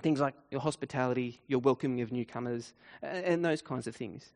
things 0.00 0.20
like 0.20 0.34
your 0.48 0.60
hospitality, 0.60 1.40
your 1.48 1.58
welcoming 1.58 2.00
of 2.02 2.12
newcomers, 2.12 2.72
and, 3.02 3.24
and 3.24 3.44
those 3.44 3.62
kinds 3.62 3.88
of 3.88 3.96
things. 3.96 4.32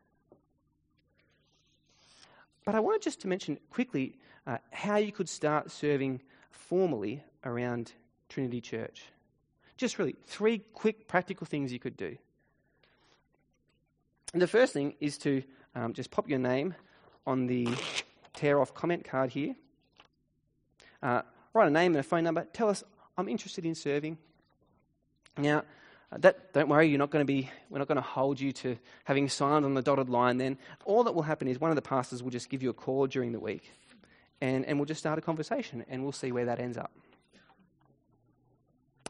But 2.65 2.75
I 2.75 2.81
wanted 2.81 3.03
just 3.03 3.21
to 3.21 3.29
mention 3.29 3.59
quickly 3.71 4.19
uh, 4.45 4.59
how 4.73 4.97
you 4.97 5.13
could 5.13 5.29
start 5.29 5.71
serving 5.71 6.21
formally 6.51 7.23
around 7.45 7.93
Trinity 8.29 8.61
Church. 8.61 9.05
Just 9.77 10.01
really 10.01 10.17
three 10.27 10.65
quick 10.75 11.07
practical 11.07 11.47
things 11.47 11.73
you 11.73 11.79
could 11.79 11.97
do. 11.97 12.17
And 14.33 14.43
the 14.43 14.47
first 14.47 14.73
thing 14.73 14.95
is 15.01 15.19
to 15.19 15.43
um, 15.75 15.93
just 15.93 16.11
pop 16.11 16.29
your 16.29 16.39
name 16.39 16.75
on 17.27 17.47
the 17.47 17.69
tear 18.35 18.61
off 18.61 18.75
comment 18.75 19.05
card 19.05 19.31
here. 19.31 19.55
Uh, 21.03 21.23
write 21.55 21.69
a 21.69 21.71
name 21.71 21.93
and 21.93 22.01
a 22.01 22.03
phone 22.03 22.25
number, 22.25 22.47
tell 22.53 22.69
us, 22.69 22.83
I'm 23.17 23.29
interested 23.29 23.65
in 23.65 23.75
serving. 23.75 24.19
Now, 25.39 25.65
uh, 26.13 26.19
that, 26.19 26.53
don't 26.53 26.69
worry, 26.69 26.89
you're 26.89 26.99
not 26.99 27.11
going 27.11 27.25
to 27.25 27.27
be, 27.27 27.51
we're 27.71 27.79
not 27.79 27.89
going 27.89 27.97
to 27.97 28.03
hold 28.03 28.41
you 28.41 28.53
to 28.53 28.77
having 29.05 29.29
signed 29.29 29.65
on 29.65 29.75
the 29.75 29.83
dotted 29.83 30.09
line 30.09 30.39
then. 30.39 30.59
All 30.85 31.05
that 31.05 31.15
will 31.15 31.23
happen 31.23 31.49
is 31.49 31.61
one 31.61 31.71
of 31.71 31.77
the 31.77 31.83
pastors 31.83 32.23
will 32.23 32.31
just 32.31 32.49
give 32.49 32.63
you 32.63 32.71
a 32.71 32.75
call 32.75 33.07
during 33.07 33.33
the 33.33 33.41
week 33.41 33.71
and, 34.41 34.65
and 34.67 34.79
we'll 34.79 34.87
just 34.87 35.01
start 35.01 35.19
a 35.19 35.23
conversation 35.23 35.85
and 35.89 36.03
we'll 36.03 36.13
see 36.13 36.33
where 36.33 36.45
that 36.45 36.61
ends 36.61 36.77
up. 36.77 36.93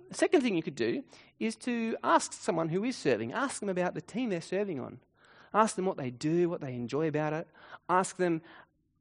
The 0.08 0.14
second 0.14 0.42
thing 0.42 0.54
you 0.54 0.62
could 0.62 0.76
do 0.76 1.02
is 1.40 1.56
to 1.56 1.96
ask 2.02 2.32
someone 2.32 2.68
who 2.68 2.84
is 2.84 2.96
serving, 2.96 3.32
ask 3.32 3.60
them 3.60 3.68
about 3.68 3.94
the 3.94 4.00
team 4.00 4.30
they're 4.30 4.40
serving 4.40 4.80
on. 4.80 4.98
Ask 5.56 5.74
them 5.74 5.86
what 5.86 5.96
they 5.96 6.10
do, 6.10 6.50
what 6.50 6.60
they 6.60 6.74
enjoy 6.74 7.08
about 7.08 7.32
it. 7.32 7.48
Ask 7.88 8.18
them 8.18 8.42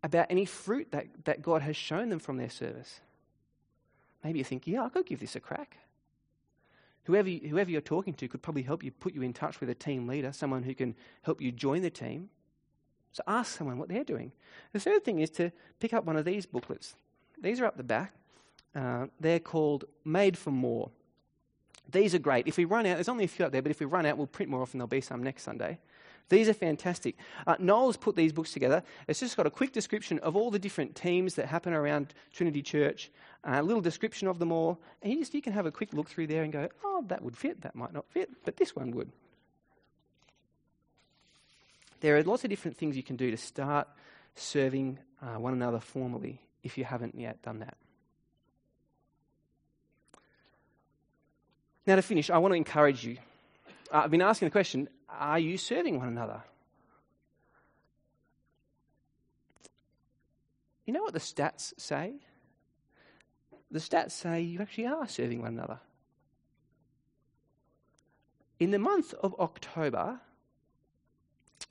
about 0.02 0.28
any 0.30 0.46
fruit 0.46 0.88
that, 0.92 1.08
that 1.26 1.42
God 1.42 1.62
has 1.62 1.76
shown 1.76 2.08
them 2.08 2.20
from 2.20 2.38
their 2.38 2.50
service. 2.50 3.02
Maybe 4.24 4.40
you 4.40 4.46
think, 4.46 4.66
yeah, 4.66 4.84
I 4.86 4.90
could 4.90 5.06
give 5.06 5.20
this 5.20 5.36
a 5.36 5.42
crack. 5.42 5.76
Whoever, 7.04 7.30
whoever 7.30 7.70
you're 7.70 7.82
talking 7.82 8.14
to 8.14 8.30
could 8.30 8.42
probably 8.42 8.62
help 8.62 8.86
you 8.86 8.92
put 8.92 9.14
you 9.14 9.22
in 9.22 9.34
touch 9.34 9.60
with 9.60 9.70
a 9.70 9.76
team 9.76 10.08
leader, 10.08 10.32
someone 10.32 10.64
who 10.64 10.74
can 10.74 10.96
help 11.24 11.42
you 11.42 11.52
join 11.52 11.82
the 11.82 11.90
team. 11.90 12.30
So 13.12 13.22
ask 13.28 13.58
someone 13.58 13.78
what 13.78 13.90
they're 13.90 14.06
doing. 14.06 14.32
The 14.72 14.80
third 14.80 15.04
thing 15.04 15.20
is 15.20 15.30
to 15.32 15.52
pick 15.82 15.94
up 15.94 16.06
one 16.06 16.16
of 16.16 16.24
these 16.24 16.46
booklets. 16.46 16.96
These 17.42 17.60
are 17.60 17.66
up 17.66 17.76
the 17.76 17.84
back. 17.84 18.14
Uh, 18.74 19.08
they're 19.20 19.40
called 19.40 19.84
Made 20.06 20.38
for 20.38 20.52
More. 20.52 20.90
These 21.92 22.16
are 22.16 22.20
great. 22.20 22.48
If 22.48 22.56
we 22.56 22.64
run 22.64 22.86
out, 22.86 22.96
there's 22.96 23.10
only 23.10 23.26
a 23.26 23.28
few 23.28 23.46
up 23.46 23.52
there, 23.52 23.62
but 23.62 23.72
if 23.72 23.82
we 23.82 23.86
run 23.86 24.06
out, 24.06 24.18
we'll 24.18 24.28
print 24.28 24.50
more 24.50 24.62
often. 24.62 24.78
There'll 24.80 24.88
be 24.88 25.02
some 25.02 25.22
next 25.22 25.44
Sunday. 25.44 25.80
These 26.30 26.50
are 26.50 26.54
fantastic. 26.54 27.16
Uh, 27.46 27.56
Noel's 27.60 27.98
put 27.98 28.16
these 28.16 28.34
books 28.34 28.52
together. 28.52 28.84
It's 29.08 29.20
just 29.20 29.38
got 29.38 29.46
a 29.46 29.52
quick 29.52 29.72
description 29.72 30.20
of 30.20 30.36
all 30.36 30.50
the 30.50 30.60
different 30.60 30.96
teams 30.96 31.36
that 31.36 31.46
happen 31.46 31.74
around 31.74 32.14
Trinity 32.34 32.64
Church, 32.64 33.12
uh, 33.44 33.58
a 33.60 33.64
little 33.64 33.82
description 33.82 34.28
of 34.28 34.40
them 34.40 34.52
all, 34.52 34.80
and 35.04 35.14
you, 35.14 35.20
just, 35.20 35.34
you 35.36 35.42
can 35.42 35.54
have 35.54 35.68
a 35.68 35.72
quick 35.72 35.94
look 35.94 36.10
through 36.10 36.28
there 36.28 36.44
and 36.44 36.52
go, 36.52 36.68
oh, 36.84 37.04
that 37.08 37.22
would 37.22 37.38
fit, 37.38 37.62
that 37.62 37.76
might 37.76 37.94
not 37.94 38.06
fit, 38.10 38.30
but 38.44 38.58
this 38.58 38.76
one 38.76 38.92
would. 38.92 39.12
There 42.02 42.18
are 42.18 42.24
lots 42.24 42.44
of 42.44 42.50
different 42.50 42.78
things 42.78 42.98
you 42.98 43.04
can 43.04 43.16
do 43.16 43.32
to 43.32 43.38
start 43.38 43.88
serving 44.36 45.00
uh, 45.22 45.40
one 45.40 45.54
another 45.54 45.80
formally 45.80 46.42
if 46.64 46.78
you 46.78 46.84
haven't 46.84 47.18
yet 47.18 47.42
done 47.44 47.60
that. 47.60 47.78
Now, 51.88 51.96
to 51.98 52.02
finish, 52.02 52.32
I 52.32 52.40
want 52.40 52.52
to 52.52 52.58
encourage 52.58 53.06
you. 53.06 53.18
Uh, 53.92 54.02
I've 54.04 54.12
been 54.12 54.24
asking 54.24 54.48
the 54.48 54.52
question 54.52 54.90
are 55.10 55.40
you 55.40 55.58
serving 55.58 55.98
one 56.00 56.08
another? 56.08 56.44
You 60.86 60.94
know 60.94 61.02
what 61.02 61.14
the 61.14 61.20
stats 61.20 61.74
say? 61.78 62.14
The 63.72 63.80
stats 63.80 64.12
say 64.12 64.42
you 64.42 64.62
actually 64.62 64.88
are 64.88 65.08
serving 65.08 65.42
one 65.42 65.54
another. 65.54 65.80
In 68.60 68.72
the 68.72 68.80
month 68.80 69.14
of 69.16 69.36
October, 69.40 70.22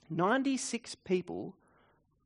96 0.09 0.95
people 0.95 1.55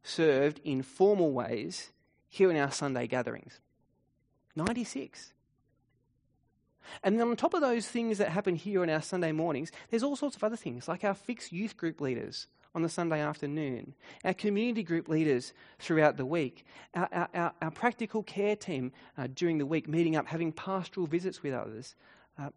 served 0.04 0.60
in 0.64 0.82
formal 0.82 1.32
ways 1.32 1.92
here 2.28 2.52
in 2.52 2.58
our 2.58 2.72
Sunday 2.72 3.08
gatherings. 3.08 3.60
96. 4.56 5.34
And 7.04 7.20
then 7.20 7.28
on 7.28 7.36
top 7.36 7.54
of 7.54 7.62
those 7.62 7.88
things 7.88 8.18
that 8.18 8.30
happen 8.30 8.56
here 8.56 8.82
on 8.82 8.90
our 8.90 9.02
Sunday 9.02 9.32
mornings, 9.32 9.72
there's 9.90 10.04
all 10.04 10.16
sorts 10.16 10.36
of 10.36 10.44
other 10.44 10.56
things, 10.56 10.88
like 10.88 11.04
our 11.04 11.14
fixed 11.14 11.52
youth 11.52 11.78
group 11.78 12.02
leaders 12.02 12.48
on 12.76 12.82
the 12.82 12.90
Sunday 12.90 13.20
afternoon, 13.20 13.96
our 14.24 14.34
community 14.34 14.84
group 14.84 15.10
leaders 15.10 15.54
throughout 15.80 16.18
the 16.18 16.26
week, 16.26 16.66
our, 16.94 17.30
our, 17.34 17.54
our 17.62 17.72
practical 17.72 18.22
care 18.24 18.56
team 18.56 18.92
uh, 19.18 19.28
during 19.34 19.58
the 19.58 19.66
week, 19.66 19.88
meeting 19.88 20.16
up, 20.16 20.28
having 20.28 20.52
pastoral 20.52 21.08
visits 21.08 21.42
with 21.42 21.54
others. 21.54 21.96
Uh, 22.38 22.50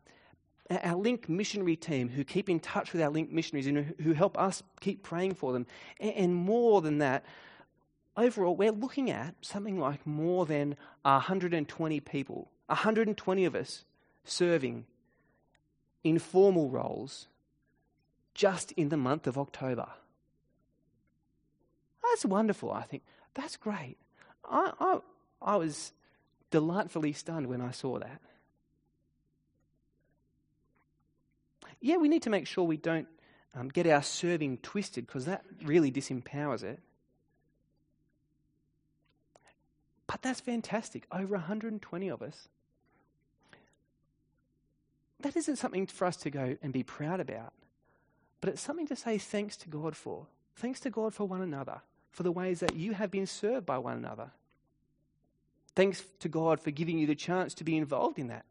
our 0.83 0.97
link 0.97 1.29
missionary 1.29 1.77
team 1.77 2.09
who 2.09 2.25
keep 2.25 2.49
in 2.49 2.61
touch 2.61 2.93
with 2.93 3.03
our 3.03 3.11
link 3.11 3.31
missionaries 3.31 3.67
and 3.67 3.95
who 4.01 4.13
help 4.13 4.39
us 4.39 4.63
keep 4.81 5.03
praying 5.03 5.35
for 5.35 5.53
them. 5.53 5.67
And, 6.01 6.15
and 6.15 6.35
more 6.35 6.81
than 6.81 6.99
that, 6.99 7.25
overall, 8.17 8.57
we're 8.57 8.73
looking 8.73 9.11
at 9.11 9.35
something 9.41 9.79
like 9.79 10.07
more 10.07 10.47
than 10.47 10.77
120 11.03 12.01
people, 12.01 12.51
120 12.67 13.45
of 13.45 13.55
us 13.55 13.85
serving 14.25 14.87
in 16.05 16.19
formal 16.19 16.69
roles 16.69 17.29
just 18.35 18.73
in 18.73 18.89
the 18.89 18.97
month 18.97 19.27
of 19.27 19.39
October. 19.39 19.89
That's 22.03 22.25
wonderful, 22.25 22.73
I 22.73 22.83
think. 22.83 23.03
That's 23.35 23.57
great. 23.57 23.97
I, 24.45 24.73
I, 24.81 24.99
I 25.41 25.57
was 25.57 25.93
delightfully 26.51 27.13
stunned 27.13 27.47
when 27.47 27.61
I 27.61 27.71
saw 27.71 27.99
that. 27.99 28.21
Yeah, 31.81 31.97
we 31.97 32.09
need 32.09 32.23
to 32.23 32.31
make 32.31 32.47
sure 32.47 32.65
we 32.65 32.77
don't 32.77 33.09
um, 33.55 33.69
get 33.69 33.87
our 33.87 34.03
serving 34.03 34.59
twisted 34.59 35.07
because 35.07 35.25
that 35.25 35.45
really 35.63 35.91
disempowers 35.91 36.63
it. 36.63 36.81
But 40.07 40.23
that's 40.23 40.41
fantastic. 40.41 41.07
Over 41.11 41.37
120 41.37 42.09
of 42.09 42.23
us. 42.23 42.49
That 45.23 45.37
isn't 45.37 45.57
something 45.57 45.87
for 45.87 46.05
us 46.05 46.17
to 46.19 46.31
go 46.31 46.57
and 46.63 46.73
be 46.73 46.83
proud 46.83 47.21
about, 47.21 47.53
but 48.41 48.51
it's 48.51 48.61
something 48.61 48.89
to 48.89 48.97
say 48.97 49.19
thanks 49.19 49.57
to 49.59 49.69
God 49.69 49.97
for. 49.97 50.27
Thanks 50.57 50.81
to 50.81 50.91
God 50.91 51.15
for 51.15 51.27
one 51.27 51.41
another, 51.41 51.81
for 52.11 52.25
the 52.25 52.33
ways 52.33 52.61
that 52.61 52.77
you 52.77 52.93
have 52.93 53.11
been 53.11 53.27
served 53.27 53.65
by 53.65 53.79
one 53.79 53.97
another. 53.97 54.33
Thanks 55.75 56.05
to 56.19 56.29
God 56.29 56.61
for 56.61 56.71
giving 56.71 56.99
you 56.99 57.07
the 57.07 57.15
chance 57.15 57.55
to 57.55 57.65
be 57.65 57.77
involved 57.77 58.19
in 58.19 58.27
that. 58.29 58.45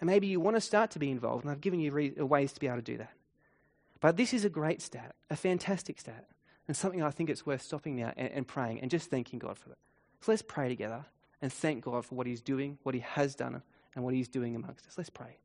And 0.00 0.06
maybe 0.06 0.28
you 0.28 0.38
want 0.38 0.56
to 0.56 0.60
start 0.60 0.92
to 0.92 0.98
be 0.98 1.10
involved, 1.10 1.44
and 1.44 1.50
I've 1.50 1.60
given 1.60 1.80
you 1.80 1.90
re- 1.90 2.14
uh, 2.18 2.24
ways 2.24 2.52
to 2.52 2.60
be 2.60 2.68
able 2.68 2.76
to 2.76 2.82
do 2.82 2.98
that. 2.98 3.12
But 4.00 4.16
this 4.16 4.32
is 4.32 4.44
a 4.44 4.50
great 4.50 4.80
stat, 4.80 5.16
a 5.28 5.34
fantastic 5.34 5.98
stat, 5.98 6.26
and 6.68 6.76
something 6.76 7.02
I 7.02 7.10
think 7.10 7.30
it's 7.30 7.44
worth 7.44 7.62
stopping 7.62 7.96
now 7.96 8.12
and, 8.16 8.30
and 8.30 8.46
praying 8.46 8.80
and 8.80 8.90
just 8.90 9.10
thanking 9.10 9.40
God 9.40 9.58
for 9.58 9.70
it. 9.70 9.78
So 10.20 10.30
let's 10.30 10.42
pray 10.42 10.68
together 10.68 11.06
and 11.42 11.52
thank 11.52 11.84
God 11.84 12.04
for 12.04 12.14
what 12.14 12.28
He's 12.28 12.40
doing, 12.40 12.78
what 12.84 12.94
He 12.94 13.00
has 13.00 13.34
done, 13.34 13.62
and 13.94 14.04
what 14.04 14.14
He's 14.14 14.28
doing 14.28 14.54
amongst 14.54 14.86
us. 14.86 14.96
Let's 14.96 15.10
pray. 15.10 15.38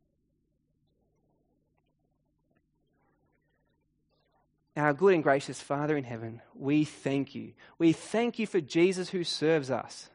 Our 4.76 4.94
good 4.94 5.14
and 5.14 5.24
gracious 5.24 5.62
Father 5.62 5.96
in 5.96 6.04
heaven, 6.04 6.42
we 6.56 6.84
thank 6.84 7.36
you. 7.36 7.54
We 7.78 7.94
thank 7.94 8.40
you 8.40 8.48
for 8.48 8.60
Jesus 8.60 9.10
who 9.10 9.24
serves 9.24 9.70
us. 9.70 10.10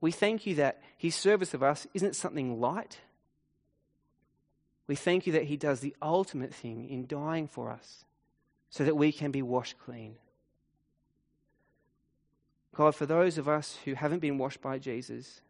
We 0.00 0.12
thank 0.12 0.46
you 0.46 0.54
that 0.56 0.80
his 0.96 1.14
service 1.14 1.52
of 1.52 1.62
us 1.62 1.86
isn't 1.92 2.16
something 2.16 2.60
light. 2.60 3.00
We 4.86 4.94
thank 4.94 5.26
you 5.26 5.32
that 5.34 5.44
he 5.44 5.56
does 5.56 5.80
the 5.80 5.94
ultimate 6.00 6.54
thing 6.54 6.88
in 6.88 7.06
dying 7.06 7.48
for 7.48 7.70
us 7.70 8.04
so 8.70 8.84
that 8.84 8.96
we 8.96 9.12
can 9.12 9.30
be 9.30 9.42
washed 9.42 9.78
clean. 9.78 10.14
God, 12.74 12.94
for 12.94 13.06
those 13.06 13.36
of 13.36 13.48
us 13.48 13.78
who 13.84 13.94
haven't 13.94 14.20
been 14.20 14.38
washed 14.38 14.62
by 14.62 14.78
Jesus, 14.78 15.42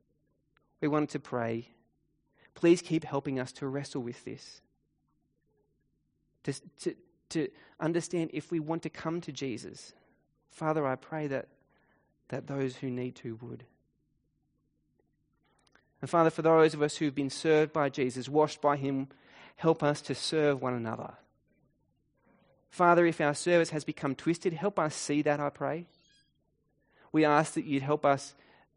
we 0.81 0.89
wanted 0.89 1.11
to 1.11 1.21
pray. 1.21 1.69
Please 2.55 2.83
keep 2.83 3.05
helping 3.05 3.39
us 3.39 3.53
to 3.53 3.67
wrestle 3.67 4.03
with 4.03 4.25
this. 4.25 4.61
To, 6.45 6.55
to, 6.83 6.95
to 7.31 7.49
understand 7.79 8.31
if 8.33 8.51
we 8.51 8.61
want 8.61 8.83
to 8.83 8.91
come 8.91 9.21
to 9.23 9.33
Jesus. 9.33 9.93
Father, 10.51 10.87
I 10.87 10.97
pray 10.97 11.27
that, 11.29 11.49
that 12.29 12.47
those 12.47 12.77
who 12.77 12.91
need 12.91 13.15
to 13.17 13.39
would. 13.41 13.65
And 16.01 16.09
Father, 16.09 16.31
for 16.31 16.43
those 16.43 16.75
of 16.75 16.83
us 16.83 16.97
who've 16.97 17.15
been 17.15 17.31
served 17.31 17.73
by 17.73 17.89
Jesus, 17.91 18.29
washed 18.29 18.61
by 18.61 18.77
Him, 18.77 19.09
help 19.57 19.83
us 19.83 20.01
to 20.03 20.15
serve 20.15 20.63
one 20.63 20.75
another. 20.75 21.13
Father, 22.71 23.05
if 23.05 23.21
our 23.21 23.35
service 23.35 23.71
has 23.71 23.85
become 23.85 24.15
twisted, 24.15 24.53
help 24.53 24.79
us 24.79 24.95
see 24.95 25.23
that, 25.23 25.41
I 25.41 25.51
pray. 25.51 25.87
We 27.13 27.25
ask 27.25 27.55
that 27.55 27.65
you'd 27.65 27.83
help 27.83 28.07
us 28.07 28.35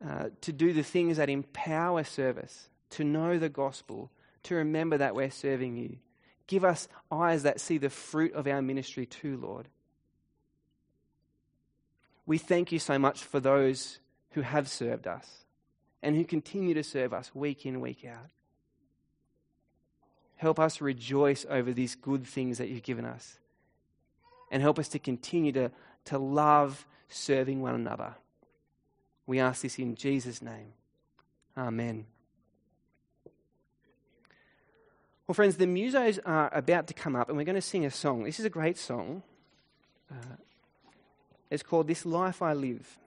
uh, 0.07 0.29
to 0.41 0.51
do 0.51 0.73
the 0.73 0.83
things 0.83 1.17
that 1.17 1.29
empower 1.29 2.03
service, 2.03 2.69
to 2.91 3.03
know 3.03 3.37
the 3.37 3.49
gospel, 3.49 4.11
to 4.43 4.55
remember 4.55 4.97
that 4.97 5.15
we're 5.15 5.31
serving 5.31 5.77
you. 5.77 5.97
Give 6.47 6.65
us 6.65 6.87
eyes 7.11 7.43
that 7.43 7.61
see 7.61 7.77
the 7.77 7.89
fruit 7.89 8.33
of 8.33 8.47
our 8.47 8.61
ministry 8.61 9.05
too, 9.05 9.37
Lord. 9.37 9.69
We 12.25 12.37
thank 12.37 12.71
you 12.71 12.79
so 12.79 12.99
much 12.99 13.23
for 13.23 13.39
those 13.39 13.99
who 14.31 14.41
have 14.41 14.67
served 14.67 15.07
us 15.07 15.45
and 16.01 16.15
who 16.15 16.25
continue 16.25 16.73
to 16.73 16.83
serve 16.83 17.13
us 17.13 17.33
week 17.33 17.65
in, 17.65 17.79
week 17.79 18.05
out. 18.05 18.29
Help 20.35 20.59
us 20.59 20.81
rejoice 20.81 21.45
over 21.49 21.71
these 21.71 21.95
good 21.95 22.27
things 22.27 22.57
that 22.57 22.67
you've 22.67 22.83
given 22.83 23.05
us. 23.05 23.39
And 24.51 24.61
help 24.61 24.77
us 24.77 24.89
to 24.89 24.99
continue 24.99 25.53
to, 25.53 25.71
to 26.05 26.17
love 26.17 26.85
serving 27.07 27.61
one 27.61 27.75
another. 27.75 28.15
We 29.25 29.39
ask 29.39 29.61
this 29.61 29.79
in 29.79 29.95
Jesus' 29.95 30.41
name. 30.41 30.73
Amen. 31.57 32.05
Well, 35.27 35.35
friends, 35.35 35.55
the 35.55 35.65
musos 35.65 36.19
are 36.25 36.53
about 36.53 36.87
to 36.87 36.93
come 36.93 37.15
up 37.15 37.29
and 37.29 37.37
we're 37.37 37.45
going 37.45 37.55
to 37.55 37.61
sing 37.61 37.85
a 37.85 37.91
song. 37.91 38.23
This 38.23 38.39
is 38.39 38.45
a 38.45 38.49
great 38.49 38.77
song. 38.77 39.23
Uh, 40.11 40.35
it's 41.49 41.63
called 41.63 41.87
This 41.87 42.05
Life 42.05 42.41
I 42.41 42.53
Live. 42.53 42.99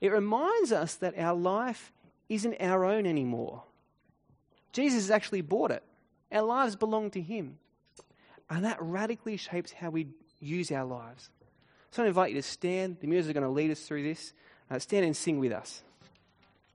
It 0.00 0.12
reminds 0.12 0.70
us 0.70 0.96
that 0.96 1.18
our 1.18 1.34
life 1.34 1.92
isn't 2.28 2.56
our 2.60 2.84
own 2.84 3.06
anymore. 3.06 3.62
Jesus 4.72 5.04
has 5.04 5.10
actually 5.10 5.40
bought 5.40 5.70
it. 5.70 5.82
Our 6.30 6.42
lives 6.42 6.76
belong 6.76 7.10
to 7.12 7.22
Him. 7.22 7.58
And 8.50 8.64
that 8.64 8.80
radically 8.80 9.36
shapes 9.36 9.72
how 9.72 9.90
we 9.90 10.08
use 10.40 10.70
our 10.70 10.84
lives. 10.84 11.30
So 11.90 12.04
I 12.04 12.06
invite 12.06 12.30
you 12.32 12.36
to 12.36 12.46
stand. 12.46 12.98
The 13.00 13.06
music 13.06 13.30
is 13.30 13.34
going 13.34 13.44
to 13.44 13.50
lead 13.50 13.70
us 13.70 13.80
through 13.80 14.02
this. 14.02 14.32
Uh, 14.70 14.78
stand 14.78 15.06
and 15.06 15.16
sing 15.16 15.38
with 15.38 15.52
us. 15.52 15.82